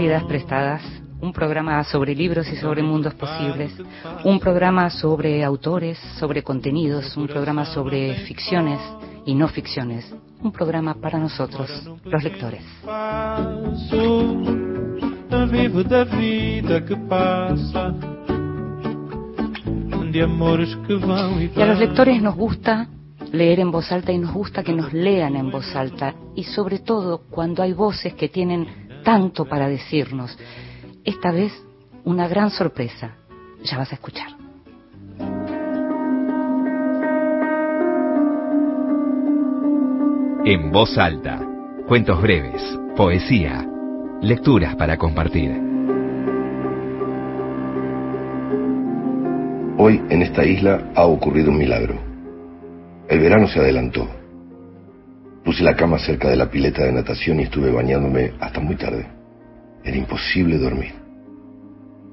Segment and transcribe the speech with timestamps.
[0.00, 0.82] Vidas Prestadas,
[1.20, 3.70] un programa sobre libros y sobre mundos posibles,
[4.24, 8.80] un programa sobre autores, sobre contenidos, un programa sobre ficciones
[9.26, 10.10] y no ficciones,
[10.40, 11.68] un programa para nosotros,
[12.02, 12.64] los lectores.
[21.54, 22.88] Y a los lectores nos gusta
[23.32, 26.78] leer en voz alta y nos gusta que nos lean en voz alta y sobre
[26.78, 30.36] todo cuando hay voces que tienen tanto para decirnos.
[31.04, 31.52] Esta vez
[32.04, 33.16] una gran sorpresa.
[33.62, 34.28] Ya vas a escuchar.
[40.44, 41.46] En voz alta.
[41.86, 42.62] Cuentos breves,
[42.96, 43.66] poesía,
[44.22, 45.50] lecturas para compartir.
[49.76, 51.94] Hoy en esta isla ha ocurrido un milagro.
[53.08, 54.19] El verano se adelantó.
[55.44, 59.06] Puse la cama cerca de la pileta de natación y estuve bañándome hasta muy tarde.
[59.82, 60.92] Era imposible dormir.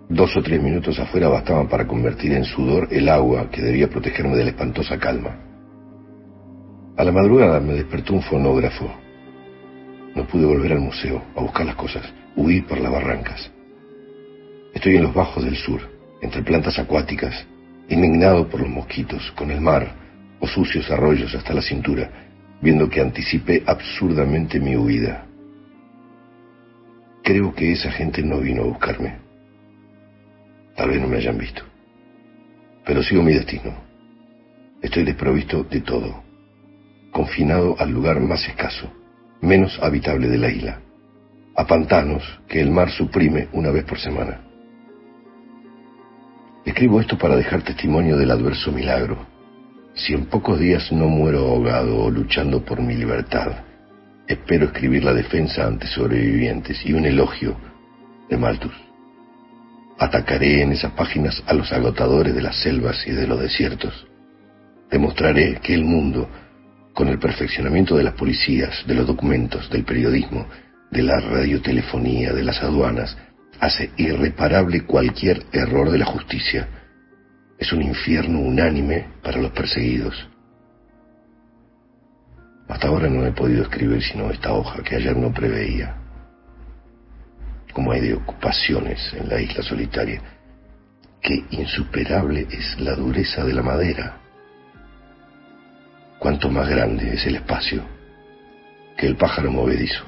[0.09, 4.37] Dos o tres minutos afuera bastaban para convertir en sudor el agua que debía protegerme
[4.37, 5.37] de la espantosa calma.
[6.95, 8.89] A la madrugada me despertó un fonógrafo.
[10.15, 12.03] No pude volver al museo a buscar las cosas.
[12.37, 13.51] Huí por las barrancas.
[14.73, 15.81] Estoy en los bajos del sur,
[16.21, 17.45] entre plantas acuáticas,
[17.89, 19.91] indignado por los mosquitos, con el mar,
[20.39, 22.26] o sucios arroyos hasta la cintura,
[22.61, 25.25] viendo que anticipé absurdamente mi huida.
[27.23, 29.17] Creo que esa gente no vino a buscarme.
[30.75, 31.63] Tal vez no me hayan visto.
[32.85, 33.75] Pero sigo mi destino.
[34.81, 36.23] Estoy desprovisto de todo,
[37.11, 38.91] confinado al lugar más escaso,
[39.41, 40.79] menos habitable de la isla,
[41.55, 44.41] a pantanos que el mar suprime una vez por semana.
[46.63, 49.36] Escribo esto para dejar testimonio del adverso milagro
[49.97, 53.63] si en pocos días no muero ahogado o luchando por mi libertad,
[54.27, 57.57] espero escribir la defensa ante sobrevivientes y un elogio
[58.29, 58.73] de Malthus.
[59.97, 64.07] Atacaré en esas páginas a los agotadores de las selvas y de los desiertos.
[64.91, 66.29] Demostraré que el mundo,
[66.93, 70.45] con el perfeccionamiento de las policías, de los documentos, del periodismo,
[70.91, 73.17] de la radiotelefonía, de las aduanas,
[73.59, 76.67] hace irreparable cualquier error de la justicia
[77.57, 80.27] es un infierno unánime para los perseguidos.
[82.67, 85.95] Hasta ahora no he podido escribir sino esta hoja que ayer no preveía.
[87.73, 90.21] Como hay de ocupaciones en la isla solitaria,
[91.21, 94.17] qué insuperable es la dureza de la madera.
[96.19, 97.83] Cuánto más grande es el espacio
[98.97, 100.03] que el pájaro movedizo.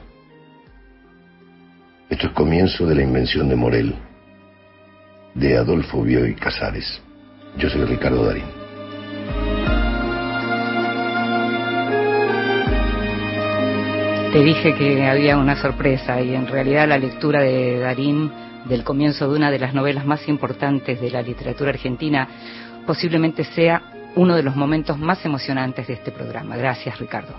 [2.10, 3.96] Esto es comienzo de la invención de Morel,
[5.36, 7.02] de Adolfo Bioy Casares.
[7.58, 8.46] Yo soy Ricardo Darín.
[14.32, 18.32] Te dije que había una sorpresa y en realidad la lectura de Darín
[18.66, 22.28] del comienzo de una de las novelas más importantes de la literatura argentina
[22.86, 23.82] posiblemente sea
[24.16, 26.56] uno de los momentos más emocionantes de este programa.
[26.58, 27.34] Gracias, Ricardo.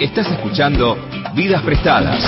[0.00, 0.96] Estás escuchando
[1.34, 2.24] Vidas Prestadas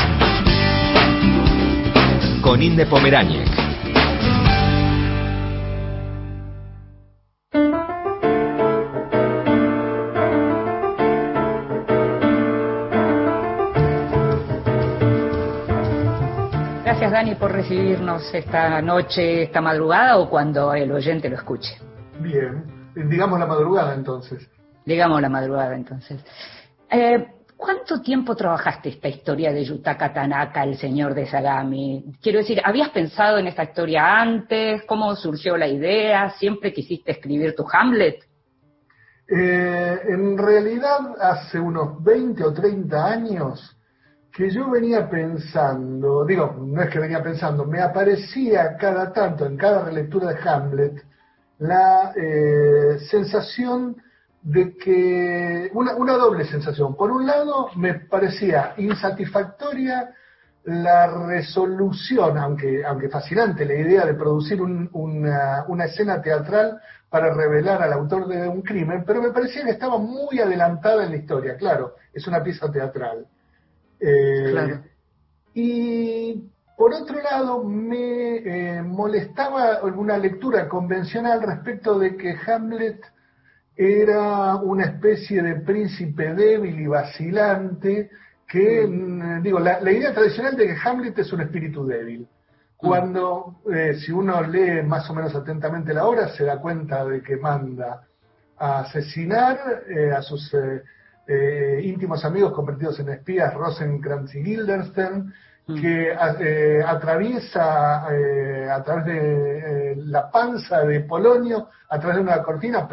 [2.47, 3.51] con Inde Pomeráñez.
[16.85, 21.77] Gracias Dani por recibirnos esta noche, esta madrugada o cuando el oyente lo escuche.
[22.21, 22.65] Bien,
[22.95, 24.49] digamos la madrugada entonces.
[24.85, 26.25] Digamos la madrugada entonces.
[26.89, 27.27] Eh,
[27.67, 32.17] ¿Cuánto tiempo trabajaste esta historia de Yutaka Tanaka, el señor de Sagami?
[32.23, 34.85] Quiero decir, ¿habías pensado en esta historia antes?
[34.87, 36.31] ¿Cómo surgió la idea?
[36.39, 38.23] ¿Siempre quisiste escribir tu Hamlet?
[39.29, 43.77] Eh, en realidad, hace unos 20 o 30 años
[44.33, 49.57] que yo venía pensando, digo, no es que venía pensando, me aparecía cada tanto, en
[49.57, 51.05] cada relectura de Hamlet,
[51.59, 53.97] la eh, sensación
[54.47, 56.95] de que una, doble sensación.
[56.95, 60.15] Por un lado, me parecía insatisfactoria
[60.63, 67.93] la resolución, aunque, aunque fascinante, la idea de producir una, escena teatral para revelar al
[67.93, 71.97] autor de un crimen, pero me parecía que estaba muy adelantada en la historia, claro,
[72.13, 73.27] es una pieza teatral.
[73.99, 74.81] Eh,
[75.55, 78.37] y por otro lado, me
[78.77, 83.01] eh, molestaba alguna lectura convencional respecto de que Hamlet
[83.77, 88.11] era una especie de príncipe débil y vacilante
[88.49, 92.27] que, mm, digo, la, idea tradicional de que Hamlet es un espíritu débil.
[92.77, 97.23] Cuando, eh, si uno lee más o menos atentamente la obra, se da cuenta de
[97.23, 98.03] que manda
[98.59, 105.33] a asesinar eh, a sus, eh, íntimos amigos convertidos en espías, Rosenkrantz y Guildenstern, mm.
[105.67, 112.43] Que eh, atraviesa eh, a través de la panza de Polonio, a través de una
[112.43, 112.89] cortina,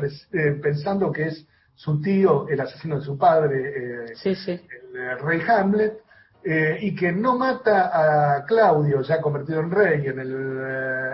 [0.61, 5.99] pensando que es su tío, el asesino de su padre, el rey Hamlet,
[6.81, 10.31] y que no mata a Claudio, ya convertido en rey, en el,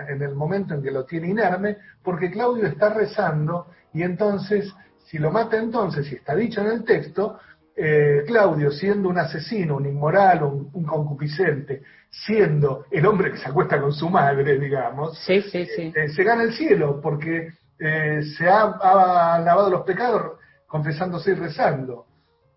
[0.08, 4.74] en el momento en que lo tiene inerme, porque Claudio está rezando y entonces
[5.10, 7.40] si lo mata entonces, si está dicho en el texto,
[7.76, 13.80] eh, Claudio, siendo un asesino, un inmoral, un, concupiscente, siendo el hombre que se acuesta
[13.80, 15.92] con su madre, digamos, sí, sí, sí.
[15.94, 22.06] Eh, se gana el cielo porque eh, se ha, lavado los pecados confesándose y rezando.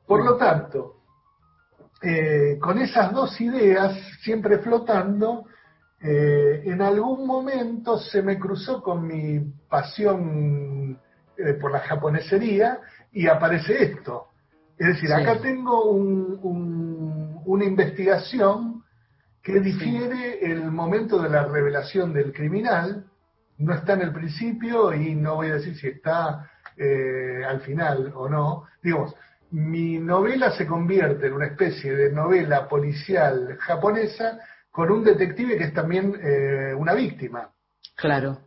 [0.05, 0.97] Por lo tanto,
[2.59, 5.45] con esas dos ideas siempre flotando,
[6.01, 9.39] en algún momento se me cruzó con mi
[9.69, 10.99] pasión
[11.35, 12.79] eh, por la japonesería
[13.11, 14.27] y aparece esto.
[14.77, 18.83] Es decir, acá tengo una investigación
[19.41, 23.05] que difiere el momento de la revelación del criminal,
[23.57, 28.11] no está en el principio y no voy a decir si está eh, al final
[28.15, 28.65] o no.
[28.81, 29.13] Digamos,
[29.51, 34.39] mi novela se convierte en una especie de novela policial japonesa
[34.71, 37.51] con un detective que es también eh, una víctima.
[37.95, 38.39] Claro,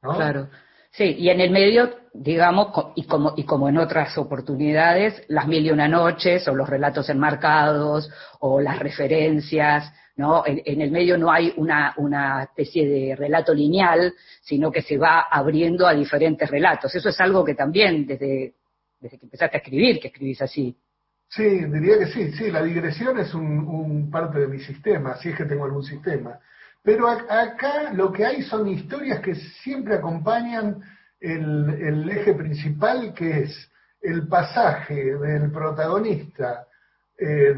[0.00, 0.48] claro.
[0.90, 1.90] Sí, y en el medio,
[2.20, 6.68] digamos, y como, y como en otras oportunidades, las mil y una noches, o los
[6.68, 8.10] relatos enmarcados,
[8.40, 10.44] o las referencias, ¿no?
[10.46, 15.26] En, el medio no hay una, una, especie de relato lineal, sino que se va
[15.30, 16.94] abriendo a diferentes relatos.
[16.94, 18.54] Eso es algo que también, desde,
[18.98, 20.76] desde que empezaste a escribir, que escribís así.
[21.28, 25.30] Sí, diría que sí, sí, la digresión es un, un parte de mi sistema, si
[25.30, 26.38] es que tengo algún sistema.
[26.82, 30.80] Pero acá lo que hay son historias que siempre acompañan
[31.20, 33.70] el, eje principal, que es
[34.00, 36.66] el pasaje del protagonista
[37.18, 37.54] eh,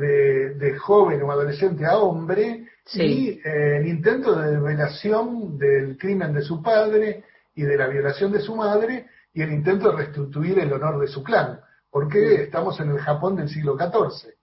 [0.56, 6.42] de, joven o adolescente a hombre y eh, el intento de develación del crimen de
[6.42, 7.24] su padre
[7.54, 11.08] y de la violación de su madre y el intento de restituir el honor de
[11.08, 14.34] su clan, porque estamos en el Japón del siglo XIV.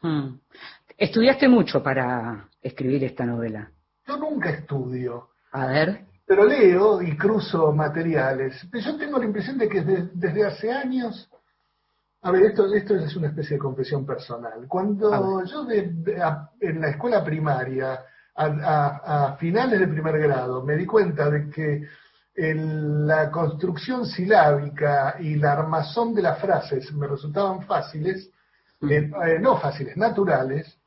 [0.00, 0.38] Hmm.
[0.96, 3.70] Estudiaste mucho para escribir esta novela.
[4.06, 5.30] Yo nunca estudio.
[5.52, 6.11] A ver.
[6.32, 8.66] Pero leo y cruzo materiales.
[8.72, 11.28] Yo tengo la impresión de que desde, hace años.
[12.22, 14.66] A ver, esto, esto es una especie de confesión personal.
[14.66, 18.00] Cuando yo en la escuela primaria,
[18.34, 21.86] a, finales del primer grado, me di cuenta de que
[22.34, 28.30] la construcción silábica y la armazón de las frases me resultaban fáciles,
[28.80, 30.78] eh, no fáciles, naturales.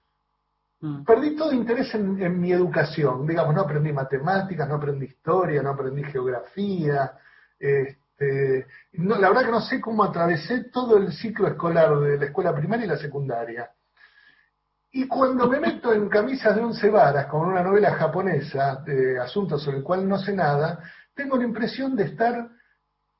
[1.05, 6.03] Perdí todo interés en, mi educación, digamos, no aprendí matemáticas, no aprendí historia, no aprendí
[6.03, 7.13] geografía.
[7.59, 12.25] Este, no, la verdad que no sé cómo atravesé todo el ciclo escolar de la
[12.25, 13.69] escuela primaria y la secundaria.
[14.91, 19.61] Y cuando me meto en camisas de once varas con una novela japonesa de asuntos
[19.61, 20.79] sobre el cual no sé nada,
[21.13, 22.49] tengo la impresión de estar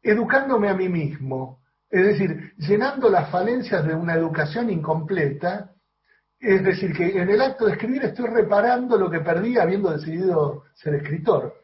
[0.02, 1.60] educándome a mí mismo,
[1.90, 5.75] es decir, llenando las falencias de una educación incompleta
[6.46, 10.64] es decir, que en el acto de escribir estoy reparando lo que perdí habiendo decidido
[10.74, 11.56] ser escritor.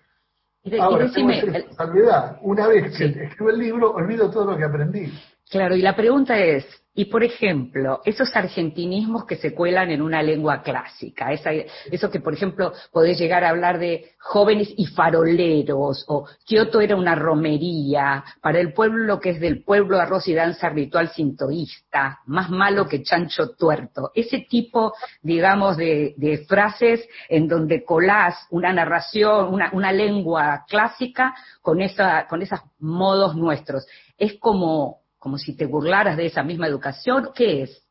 [0.80, 5.12] Ahora, decime, tengo Una vez que escribo el libro, olvido todo lo que aprendí.
[5.52, 10.24] Claro, y la pregunta es, y por ejemplo, esos argentinismos que se cuelan en una
[10.24, 16.26] lengua clásica, eso que por ejemplo podés llegar a hablar de jóvenes y faroleros, o
[16.46, 20.70] Kioto era una romería, para el pueblo lo que es del pueblo arroz y danza
[20.70, 24.12] ritual sintoísta, más malo que chancho tuerto.
[24.16, 31.82] Ese tipo, digamos, de, frases en donde colás una narración, una, una lengua clásica con,
[31.82, 33.86] esa, con esos modos nuestros.
[34.18, 37.30] Es como como si te burlaras de esa misma educación?
[37.36, 37.88] ¿Qué es?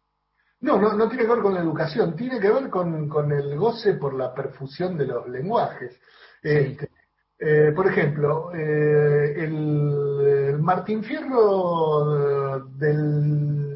[0.63, 3.95] No, no, no tiene que ver con la educación, tiene que ver con, el goce
[3.95, 5.97] por la perfusión de los lenguajes.
[6.43, 6.91] Este,
[7.39, 12.95] eh, por ejemplo, eh, el, Martín Fierro de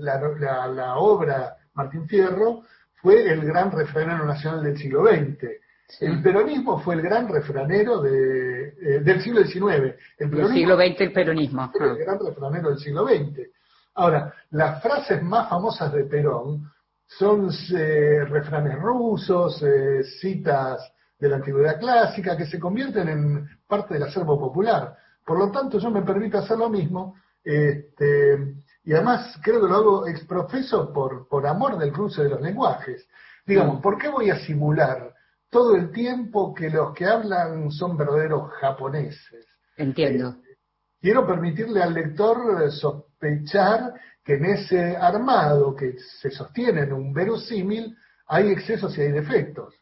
[0.00, 2.62] la, obra Martín Fierro
[3.00, 5.63] fue el gran refranero nacional del siglo XX.
[6.00, 9.94] El peronismo fue el gran refranero de, eh, del siglo XIX.
[10.18, 11.70] El siglo XX el peronismo.
[11.72, 13.48] Fue el gran refranero del siglo XX.
[13.94, 16.70] Ahora, las frases más famosas de Perón
[17.06, 20.80] son eh, refranes rusos, eh, citas
[21.18, 24.96] de la antigüedad clásica, que se convierten en parte del acervo popular.
[25.24, 27.14] Por lo tanto, yo me permito hacer lo mismo,
[27.44, 32.40] este, y además creo que lo hago exprofeso por, por amor del cruce de los
[32.40, 33.06] lenguajes.
[33.46, 33.82] Digamos, mm.
[33.82, 35.13] ¿por qué voy a simular
[35.54, 39.46] todo el tiempo que los que hablan son verdaderos japoneses.
[39.76, 40.30] Entiendo.
[40.30, 40.54] Eh,
[41.00, 43.94] quiero permitirle al lector sospechar
[44.24, 47.96] que en ese armado que se sostiene en un verosímil
[48.26, 49.72] hay excesos y hay defectos.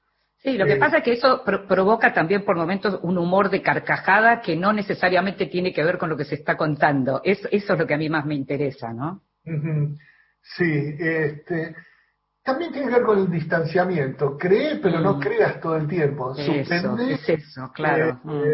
[0.43, 3.49] Sí, lo que Eh, pasa es que eso pro- provoca también por momentos un humor
[3.49, 7.23] de carcajada que no necesariamente tiene que ver con lo que se está contando.
[7.25, 9.23] Es- eso es lo que a mí más me interesa, ¿no?
[10.57, 11.75] Sí, este,
[12.42, 14.37] también tiene que ver con el distanciamiento.
[14.37, 15.20] Cree, pero no Mm.
[15.20, 16.34] creas todo el tiempo.
[16.34, 18.08] Suspende es eso, claro.
[18.08, 18.30] eh, Mm.
[18.30, 18.44] eh,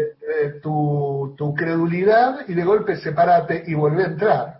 [0.43, 4.59] eh, tu, tu credulidad y de golpe separate y volvé a entrar.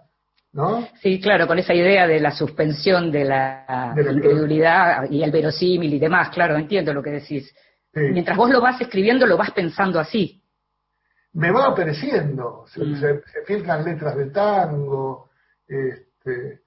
[0.52, 0.88] ¿No?
[1.00, 5.30] Sí, claro, con esa idea de la suspensión de la De la incredulidad y el
[5.32, 7.54] verosímil y demás, claro, entiendo lo que decís.
[7.94, 8.00] Sí.
[8.12, 10.42] Mientras vos lo vas escribiendo, lo vas pensando así.
[11.34, 12.96] me va apareciendo, se, Mm.
[12.96, 15.30] se- se filtran letras de tango.
[15.68, 16.62] Este,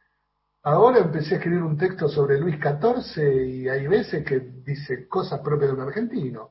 [0.63, 5.41] ahora empecé a escribir un texto sobre Luis XIV y hay veces que dice cosas
[5.41, 6.51] propias de un argentino.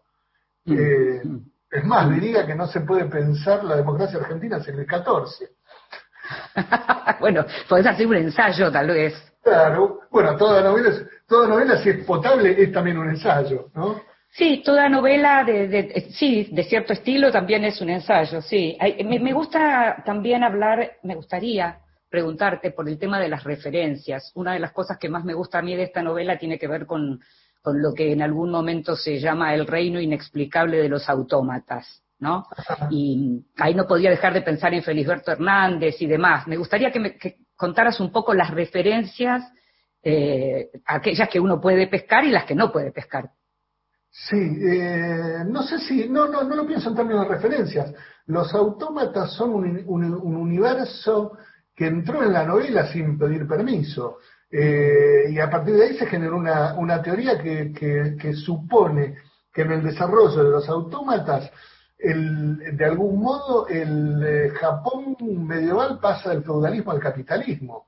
[0.65, 0.77] Mm.
[0.77, 1.21] Eh,
[1.71, 5.47] es más, diría que no se puede pensar la democracia argentina sin Luis XIV.
[7.19, 9.13] bueno, podés hacer un ensayo, tal vez.
[9.43, 14.01] Claro, bueno, toda novela, es- toda novela si es potable es también un ensayo, ¿no?
[14.29, 18.77] Sí, toda novela de, de- sí, de cierto estilo también es un ensayo, sí.
[19.03, 21.79] Me, me gusta también hablar, me gustaría
[22.11, 24.31] preguntarte por el tema de las referencias.
[24.35, 26.67] Una de las cosas que más me gusta a mí de esta novela tiene que
[26.67, 27.19] ver con,
[27.63, 32.45] con lo que en algún momento se llama el reino inexplicable de los autómatas, ¿no?
[32.91, 36.45] Y ahí no podía dejar de pensar en Felisberto Hernández y demás.
[36.47, 39.43] Me gustaría que me que contaras un poco las referencias,
[40.03, 43.29] eh, aquellas que uno puede pescar y las que no puede pescar.
[44.09, 47.93] Sí, eh, no sé si, no, no, no lo pienso en términos de referencias.
[48.25, 51.37] Los autómatas son un, un- un universo
[51.81, 54.19] que entró en la novela sin pedir permiso.
[54.51, 59.15] Eh, y a partir de ahí se generó una, una teoría que, que- que supone
[59.51, 61.49] que en el desarrollo de los autómatas,
[61.97, 65.15] el- de algún modo, el eh, Japón
[65.47, 67.85] medieval pasa del feudalismo al capitalismo.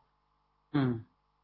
[0.71, 0.93] Mm.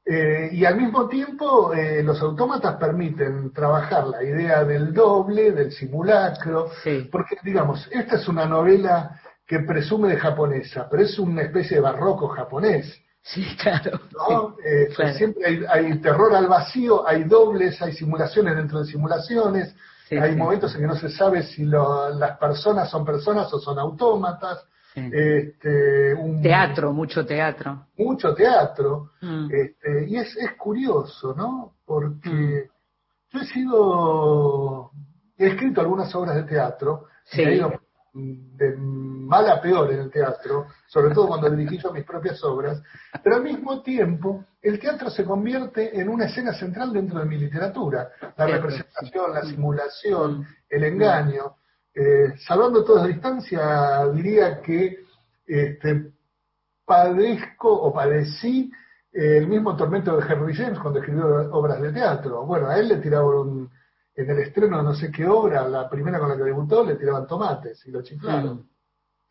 [0.05, 5.71] Eh, y al mismo tiempo, eh, los autómatas permiten trabajar la idea del doble, del
[5.71, 7.07] simulacro, Sí.
[7.11, 11.81] porque, digamos, esta es una novela que presume de japonesa, pero es una especie de
[11.81, 12.85] barroco japonés,
[13.21, 13.99] Sí, claro.
[14.13, 14.55] ¿no?
[14.63, 15.13] Eh, claro.
[15.17, 19.75] Siempre hay, hay terror al vacío, hay dobles, hay simulaciones dentro de simulaciones,
[20.07, 20.37] Sí, hay sí.
[20.37, 24.63] momentos en que no se sabe si lo- las personas son personas o son autómatas.
[24.95, 27.87] Este, un- Teatro, mucho teatro.
[27.97, 29.11] Mucho teatro.
[29.21, 29.47] Mm.
[29.51, 31.73] Este, y es, es curioso, ¿no?
[31.85, 33.33] Porque Mm.
[33.33, 34.91] yo he sido,
[35.37, 37.71] he escrito algunas obras de teatro, he ido
[38.13, 38.75] de
[39.29, 42.81] mal a peor en el teatro, sobre todo cuando dirigí yo mis propias obras,
[43.23, 47.37] pero al mismo tiempo el teatro se convierte en una escena central dentro de mi
[47.37, 49.51] literatura, la representación, la sí.
[49.51, 50.45] simulación, Mm.
[50.69, 51.55] el engaño.
[51.93, 55.03] Eh, salvando toda distancia, diría que
[55.45, 56.11] este,
[56.85, 58.71] padezco o padecí
[59.11, 62.45] eh, el mismo tormento de Henry James cuando escribió obras de teatro.
[62.45, 63.69] Bueno, a él le tiraban,
[64.15, 66.95] en el estreno de no sé qué obra, la primera con la que debutó, le
[66.95, 68.67] tiraban tomates y lo chiflaron.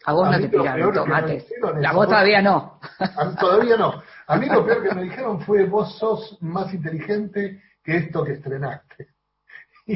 [0.04, 1.48] A vos A no te tiraron tomates.
[1.48, 2.80] dijeron es- A vos todavía no.
[2.98, 4.02] A mí todavía no.
[4.26, 8.32] A mí lo peor que me dijeron fue vos sos más inteligente que esto que
[8.32, 9.08] estrenaste.
[9.90, 9.94] Y,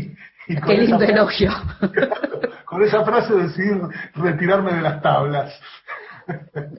[0.49, 1.51] y con Qué lindo frase- elogio.
[2.65, 3.79] Con esa frase decidí
[4.15, 5.53] retirarme de las tablas.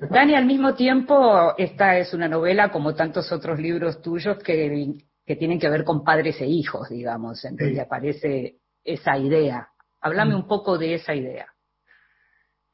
[0.10, 5.36] Dani, al mismo tiempo, esta es una novela, como tantos otros libros tuyos, que, que
[5.36, 9.68] tienen que ver con padres e hijos, digamos, en donde aparece esa idea.
[10.02, 10.38] Háblame Mm.
[10.38, 11.46] un poco de esa idea.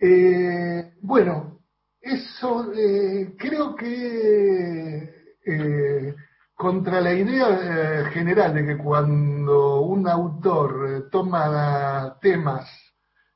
[0.01, 1.59] Eh, bueno,
[2.01, 6.15] eso eh, creo que eh,
[6.55, 12.69] contra la idea eh, general de que cuando un autor toma temas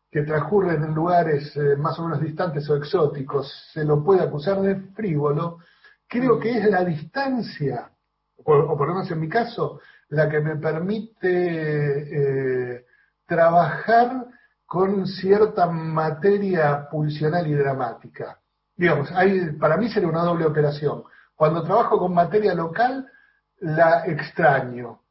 [0.09, 4.75] que transcurren en lugares más o menos distantes o exóticos, se lo puede acusar de
[4.93, 5.57] frívolo,
[6.07, 7.91] creo que es la distancia,
[8.37, 12.05] o, o por lo menos en mi caso, la que me permite
[13.25, 14.27] trabajar
[14.65, 18.39] con cierta materia pulsional y dramática.
[18.75, 21.03] Digamos, hay, para mí sería una doble operación.
[21.35, 23.07] Cuando trabajo con materia local,
[23.59, 25.01] la extraño.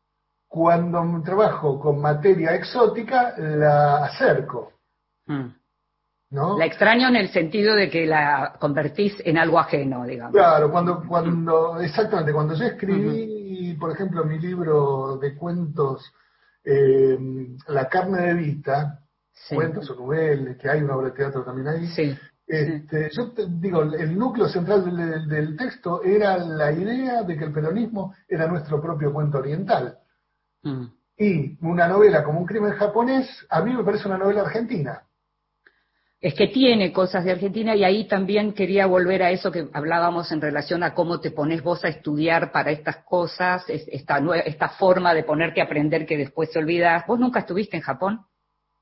[0.48, 4.72] Cuando trabajo con materia exótica, la acerco.
[5.26, 5.62] Mm.
[6.32, 6.58] ¿no?
[6.58, 10.32] La extraño en el sentido de que la convertís en algo ajeno, digamos.
[10.32, 16.10] Claro, cuando, cuando, exactamente, cuando yo escribí, por ejemplo, mi libro de cuentos,
[16.64, 17.18] eh,
[17.68, 19.01] La carne de Vita,
[19.32, 19.54] Sí.
[19.54, 22.16] cuentos o novelas, que hay una obra de teatro también ahí, Sí.
[22.46, 27.44] Este, Yo te digo, el núcleo central del, del texto era la idea de que
[27.44, 29.96] el peronismo era nuestro propio cuento oriental.
[30.62, 30.84] Mm.
[31.16, 35.02] Y una novela como Un crimen japonés, a mí me parece una novela argentina.
[36.20, 40.30] es que tiene cosas de Argentina y ahí también quería volver a eso que hablábamos
[40.30, 45.14] en relación a cómo te pones vos a estudiar para estas cosas, esta, esta forma
[45.14, 47.04] de ponerte a aprender que después te olvidas.
[47.06, 48.20] ¿Vos nunca estuviste en Japón?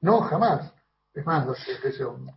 [0.01, 0.73] No, jamás.
[1.15, 1.73] Es más, no sé,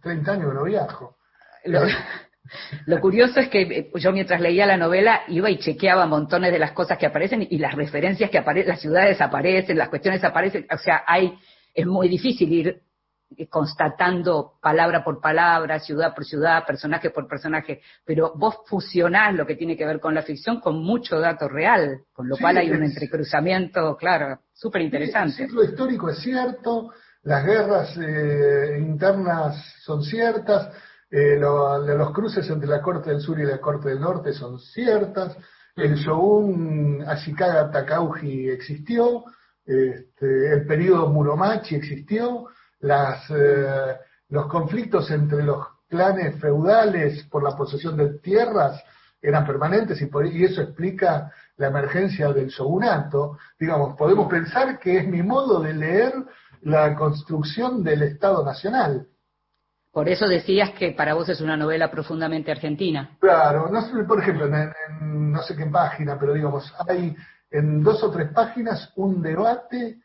[0.02, 1.18] 30 años que no viajo.
[2.88, 6.60] Lo, curioso es que eh, yo mientras leía la novela iba y chequeaba montones de
[6.60, 10.68] las cosas que aparecen y las referencias que aparecen, las ciudades aparecen, las cuestiones aparecen,
[10.70, 11.38] o sea, hay,
[11.74, 12.82] es muy difícil ir
[13.38, 19.46] eh, constatando palabra por palabra, ciudad por ciudad, personaje por personaje, pero vos fusionás lo
[19.46, 22.70] que tiene que ver con la ficción con mucho dato real, con lo cual hay
[22.72, 25.44] un entrecruzamiento, claro, súper interesante.
[25.44, 26.92] El ciclo histórico es cierto,
[27.24, 30.70] las guerras eh, internas son ciertas,
[31.10, 35.38] eh, los cruces entre la Corte del Sur y la Corte del Norte son ciertas,
[35.76, 39.24] el shogun Ashikaga Takauji existió,
[39.66, 42.48] este, el periodo Muromachi existió,
[42.82, 43.98] las, eh,
[44.30, 48.84] los conflictos entre los clanes feudales por la posesión de tierras
[49.22, 53.38] eran permanentes y, y eso explica la emergencia del shogunato.
[53.58, 56.14] Digamos, podemos pensar que es mi modo de leer
[56.64, 59.08] la construcción del Estado Nacional.
[59.92, 63.18] Por eso decías que para vos es una novela profundamente argentina.
[63.20, 67.16] Claro, no sé, por ejemplo, en, no sé qué página, pero digamos, hay
[67.52, 70.00] en dos o tres páginas un debate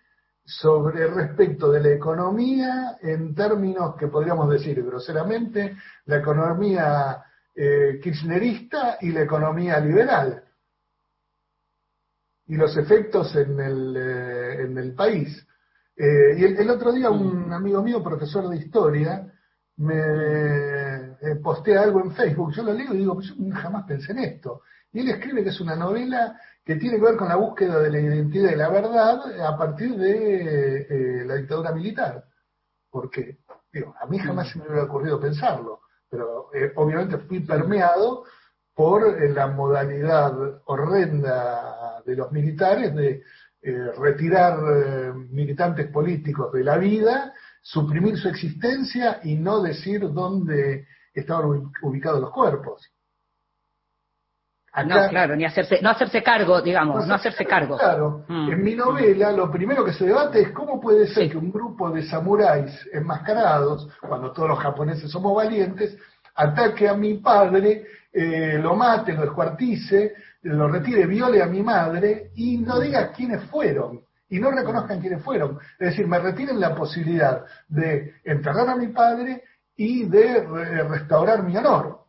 [0.44, 7.24] sobre respecto de la economía en términos que podríamos decir groseramente, la economía
[7.54, 10.44] eh, kirchnerista y la economía liberal,
[12.46, 15.46] y los efectos en el, eh, en el país.
[15.98, 19.32] Eh, y el, otro día un amigo mío, profesor de historia,
[19.76, 24.62] me postea algo en Facebook, yo lo leo y digo, yo jamás pensé en esto.
[24.92, 27.90] Y él escribe que es una novela que tiene que ver con la búsqueda de
[27.90, 32.24] la identidad y la verdad a partir de eh, la dictadura militar.
[32.90, 33.38] Porque,
[33.72, 38.24] digo, a mí jamás se me hubiera ocurrido pensarlo, pero eh, obviamente fui permeado
[38.74, 43.22] por eh, la modalidad horrenda de los militares de
[43.62, 52.20] retirar militantes políticos de la vida, suprimir su existencia y no decir dónde estaban ubicados
[52.20, 52.92] los cuerpos
[54.84, 57.76] no, claro, ni hacerse, no hacerse cargo, digamos, no, hacerse cargo.
[57.76, 58.52] Claro, mm.
[58.52, 61.90] en mi novela lo primero que se debate es cómo puede ser que un grupo
[61.90, 65.96] de samuráis enmascarados, cuando todos los japoneses somos valientes,
[66.34, 72.30] ataque a mi padre, eh, lo mate, lo descuartice, lo retire, viole a mi madre
[72.34, 75.58] y no diga quiénes fueron y no reconozcan quiénes fueron.
[75.78, 79.42] Es decir, me retiren la posibilidad de enterrar a mi padre
[79.76, 80.44] y de
[80.88, 82.00] restaurar mi honor.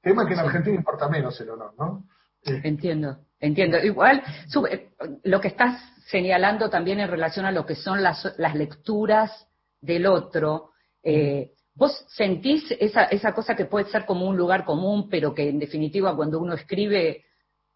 [0.00, 2.04] Tema que en Argentina importa menos el honor, ¿no?
[2.44, 2.60] Eh.
[2.64, 3.78] Entiendo, entiendo.
[3.78, 4.22] Igual,
[4.70, 4.90] eh,
[5.22, 9.46] lo que estás señalando también en relación a lo que son las, las lecturas
[9.80, 10.70] del otro,
[11.04, 15.48] eh, ¿vos sentís esa, esa cosa que puede ser como un lugar común, pero que
[15.48, 17.24] en definitiva cuando uno escribe,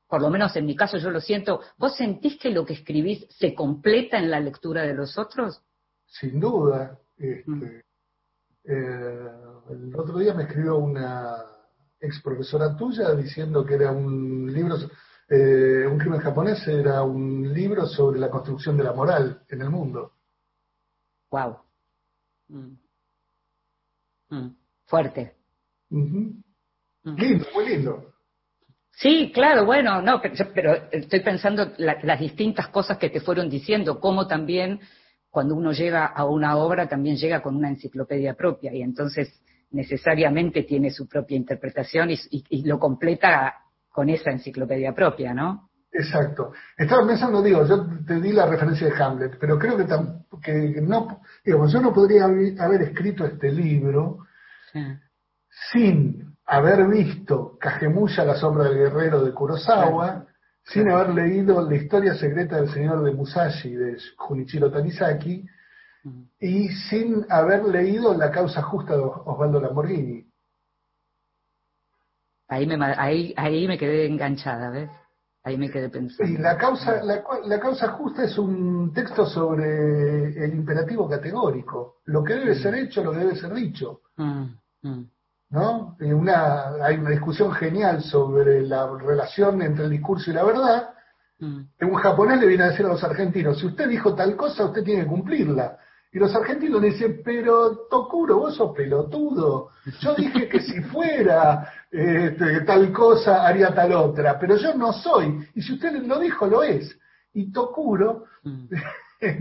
[0.09, 3.27] por lo menos en mi caso yo lo siento, ¿vos sentís que lo que escribís
[3.31, 5.63] se completa en la lectura de los otros?
[6.07, 6.99] Sin duda.
[7.17, 7.83] Este, mm.
[8.65, 11.37] el otro día me escribió una
[12.01, 14.77] ex profesora tuya diciendo que era un libro,
[15.29, 19.71] eh, un crimen japonés era un libro sobre la construcción de la moral en el
[19.71, 20.13] mundo.
[21.31, 21.59] Wow.
[22.49, 22.77] Mm.
[24.31, 24.57] Mm.
[24.85, 25.37] Fuerte.
[25.91, 26.43] Mm.
[27.05, 28.16] Lindo, muy lindo.
[28.99, 30.23] Sí, claro, bueno, no,
[30.55, 34.81] pero, estoy pensando las distintas cosas que te fueron diciendo, cómo también
[35.29, 40.63] cuando uno llega a una obra también llega con una enciclopedia propia y entonces necesariamente
[40.63, 43.57] tiene su propia interpretación y, lo completa
[43.91, 45.69] con esa enciclopedia propia, ¿no?
[45.93, 46.53] Exacto.
[46.75, 49.85] Estaba pensando, digo, yo te di la referencia de Hamlet, pero creo que,
[50.43, 54.21] que no, digamos, yo no podría haber escrito este libro
[55.71, 60.27] sin haber visto Cajemuya, la sombra del guerrero de Kurosawa,
[60.65, 65.45] sin haber leído La historia secreta del señor de Musashi de Junichiro Tanizaki,
[66.39, 70.25] y sin haber leído La causa justa de Osvaldo Lamborghini.
[72.49, 74.91] Ahí me, ahí, ahí me quedé enganchada, ¿ves?
[75.43, 76.33] Ahí me quedé pensando.
[76.33, 81.99] Y la causa, la, causa justa es un texto sobre el imperativo categórico.
[82.07, 84.03] Lo que debe ser hecho, lo que debe ser dicho.
[84.17, 84.45] Mm,
[84.83, 85.11] mm.
[85.49, 85.97] ¿No?
[86.01, 90.91] Una, hay una discusión genial sobre la relación entre el discurso y la verdad.
[91.39, 94.83] Un japonés le viene a decir a los argentinos, si usted dijo tal cosa, usted
[94.83, 95.79] tiene que cumplirla.
[96.13, 99.69] Y los argentinos dicen, pero Tokuro, vos sos pelotudo.
[100.01, 105.47] Yo dije que si fuera este, tal cosa, haría tal otra, pero yo no soy.
[105.55, 106.99] Y si usted lo dijo, lo es.
[107.35, 108.67] Y Tokuro mm.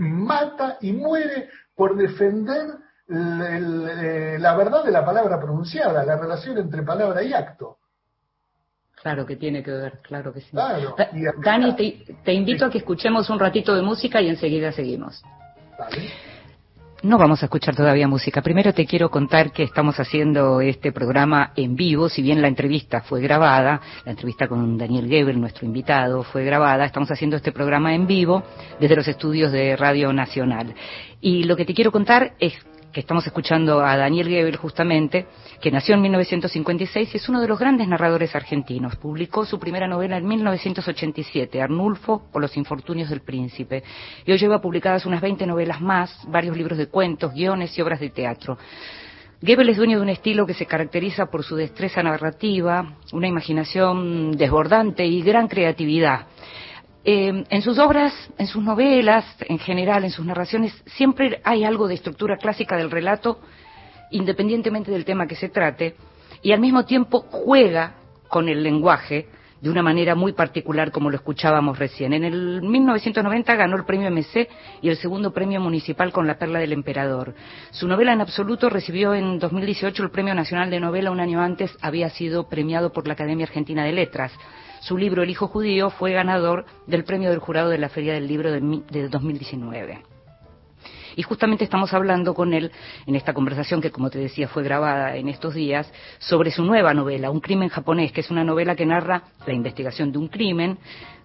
[0.00, 2.66] mata y muere por defender
[3.08, 7.78] eh, la verdad de la palabra pronunciada, la relación entre palabra y acto.
[9.00, 10.48] Claro que tiene que ver, claro que sí.
[10.52, 11.76] Dani,
[12.24, 15.22] te, invito a que escuchemos un ratito de música y enseguida seguimos.
[17.02, 18.42] No vamos a escuchar todavía música.
[18.42, 23.02] Primero te quiero contar que estamos haciendo este programa en vivo, si bien la entrevista
[23.02, 27.94] fue grabada, la entrevista con Daniel Gebel, nuestro invitado, fue grabada, estamos haciendo este programa
[27.94, 28.42] en vivo
[28.80, 30.74] desde los estudios de Radio Nacional.
[31.20, 32.54] Y lo que te quiero contar es
[32.92, 35.26] que estamos escuchando a Daniel Gebel justamente,
[35.60, 38.96] que nació en 1956 y es uno de los grandes narradores argentinos.
[38.96, 43.82] Publicó su primera novela en 1987, Arnulfo o los infortunios del príncipe.
[44.24, 48.00] Y hoy lleva publicadas unas 20 novelas más, varios libros de cuentos, guiones y obras
[48.00, 48.58] de teatro.
[49.42, 54.32] Gebel es dueño de un estilo que se caracteriza por su destreza narrativa, una imaginación
[54.32, 56.26] desbordante y gran creatividad.
[57.08, 61.86] Eh, en sus obras, en sus novelas, en general, en sus narraciones, siempre hay algo
[61.86, 63.38] de estructura clásica del relato,
[64.10, 65.94] independientemente del tema que se trate,
[66.42, 67.94] y al mismo tiempo juega
[68.26, 69.28] con el lenguaje
[69.60, 72.12] de una manera muy particular, como lo escuchábamos recién.
[72.12, 74.48] En el 1990 ganó el premio MC
[74.82, 77.36] y el segundo premio municipal con La Perla del Emperador.
[77.70, 81.70] Su novela en absoluto recibió en 2018 el Premio Nacional de Novela, un año antes
[81.80, 84.32] había sido premiado por la Academia Argentina de Letras.
[84.86, 88.28] Su libro El Hijo Judío fue ganador del premio del jurado de la Feria del
[88.28, 90.00] Libro de, 2019.
[91.16, 92.70] Y justamente estamos hablando con él
[93.04, 96.94] en esta conversación que, como te decía, fue grabada en estos días, sobre su nueva
[96.94, 100.78] novela, Un crimen japonés, que es una novela que narra la investigación de un crimen.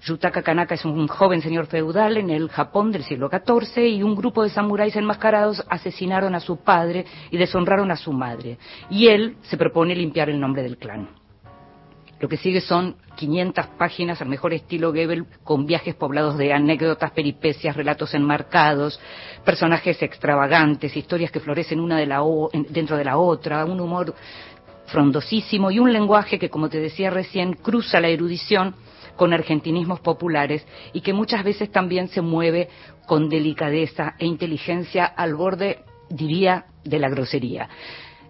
[0.08, 4.15] Yutaka Kanaka es un joven señor feudal en el Japón del siglo XIV y un
[4.15, 8.58] grupo de samuráis enmascarados asesinaron a su padre y deshonraron a su madre.
[8.89, 11.20] Y él se propone limpiar el nombre del clan.
[12.21, 17.10] Lo que sigue son 500 páginas al mejor estilo Goebbels con viajes poblados de anécdotas,
[17.12, 18.99] peripecias, relatos enmarcados,
[19.43, 22.21] personajes extravagantes, historias que florecen una de la
[22.69, 24.13] dentro de la otra, un humor
[24.86, 28.75] frondosísimo y un lenguaje que, como te decía recién, cruza la erudición
[29.15, 32.69] con argentinismos populares y que muchas veces también se mueve
[33.07, 35.79] con delicadeza e inteligencia al borde,
[36.10, 37.67] diría, de la grosería.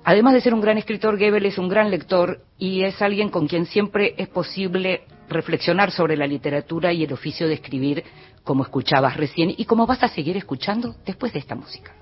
[0.04, 3.48] Además de ser un gran escritor, Goebbels es un gran lector y es alguien con
[3.48, 8.04] quien siempre es posible reflexionar sobre la literatura y el oficio de escribir,
[8.44, 11.94] como escuchabas recién y como vas a seguir escuchando después de esta música.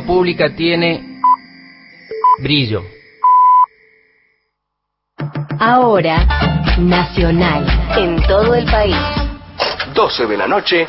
[0.00, 1.20] Radio pública tiene
[2.42, 2.82] brillo.
[5.58, 6.26] Ahora,
[6.78, 7.66] nacional,
[7.98, 8.96] en todo el país.
[9.94, 10.86] 12 de la noche,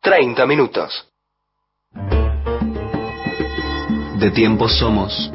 [0.00, 1.06] 30 minutos.
[4.18, 5.30] De tiempo somos,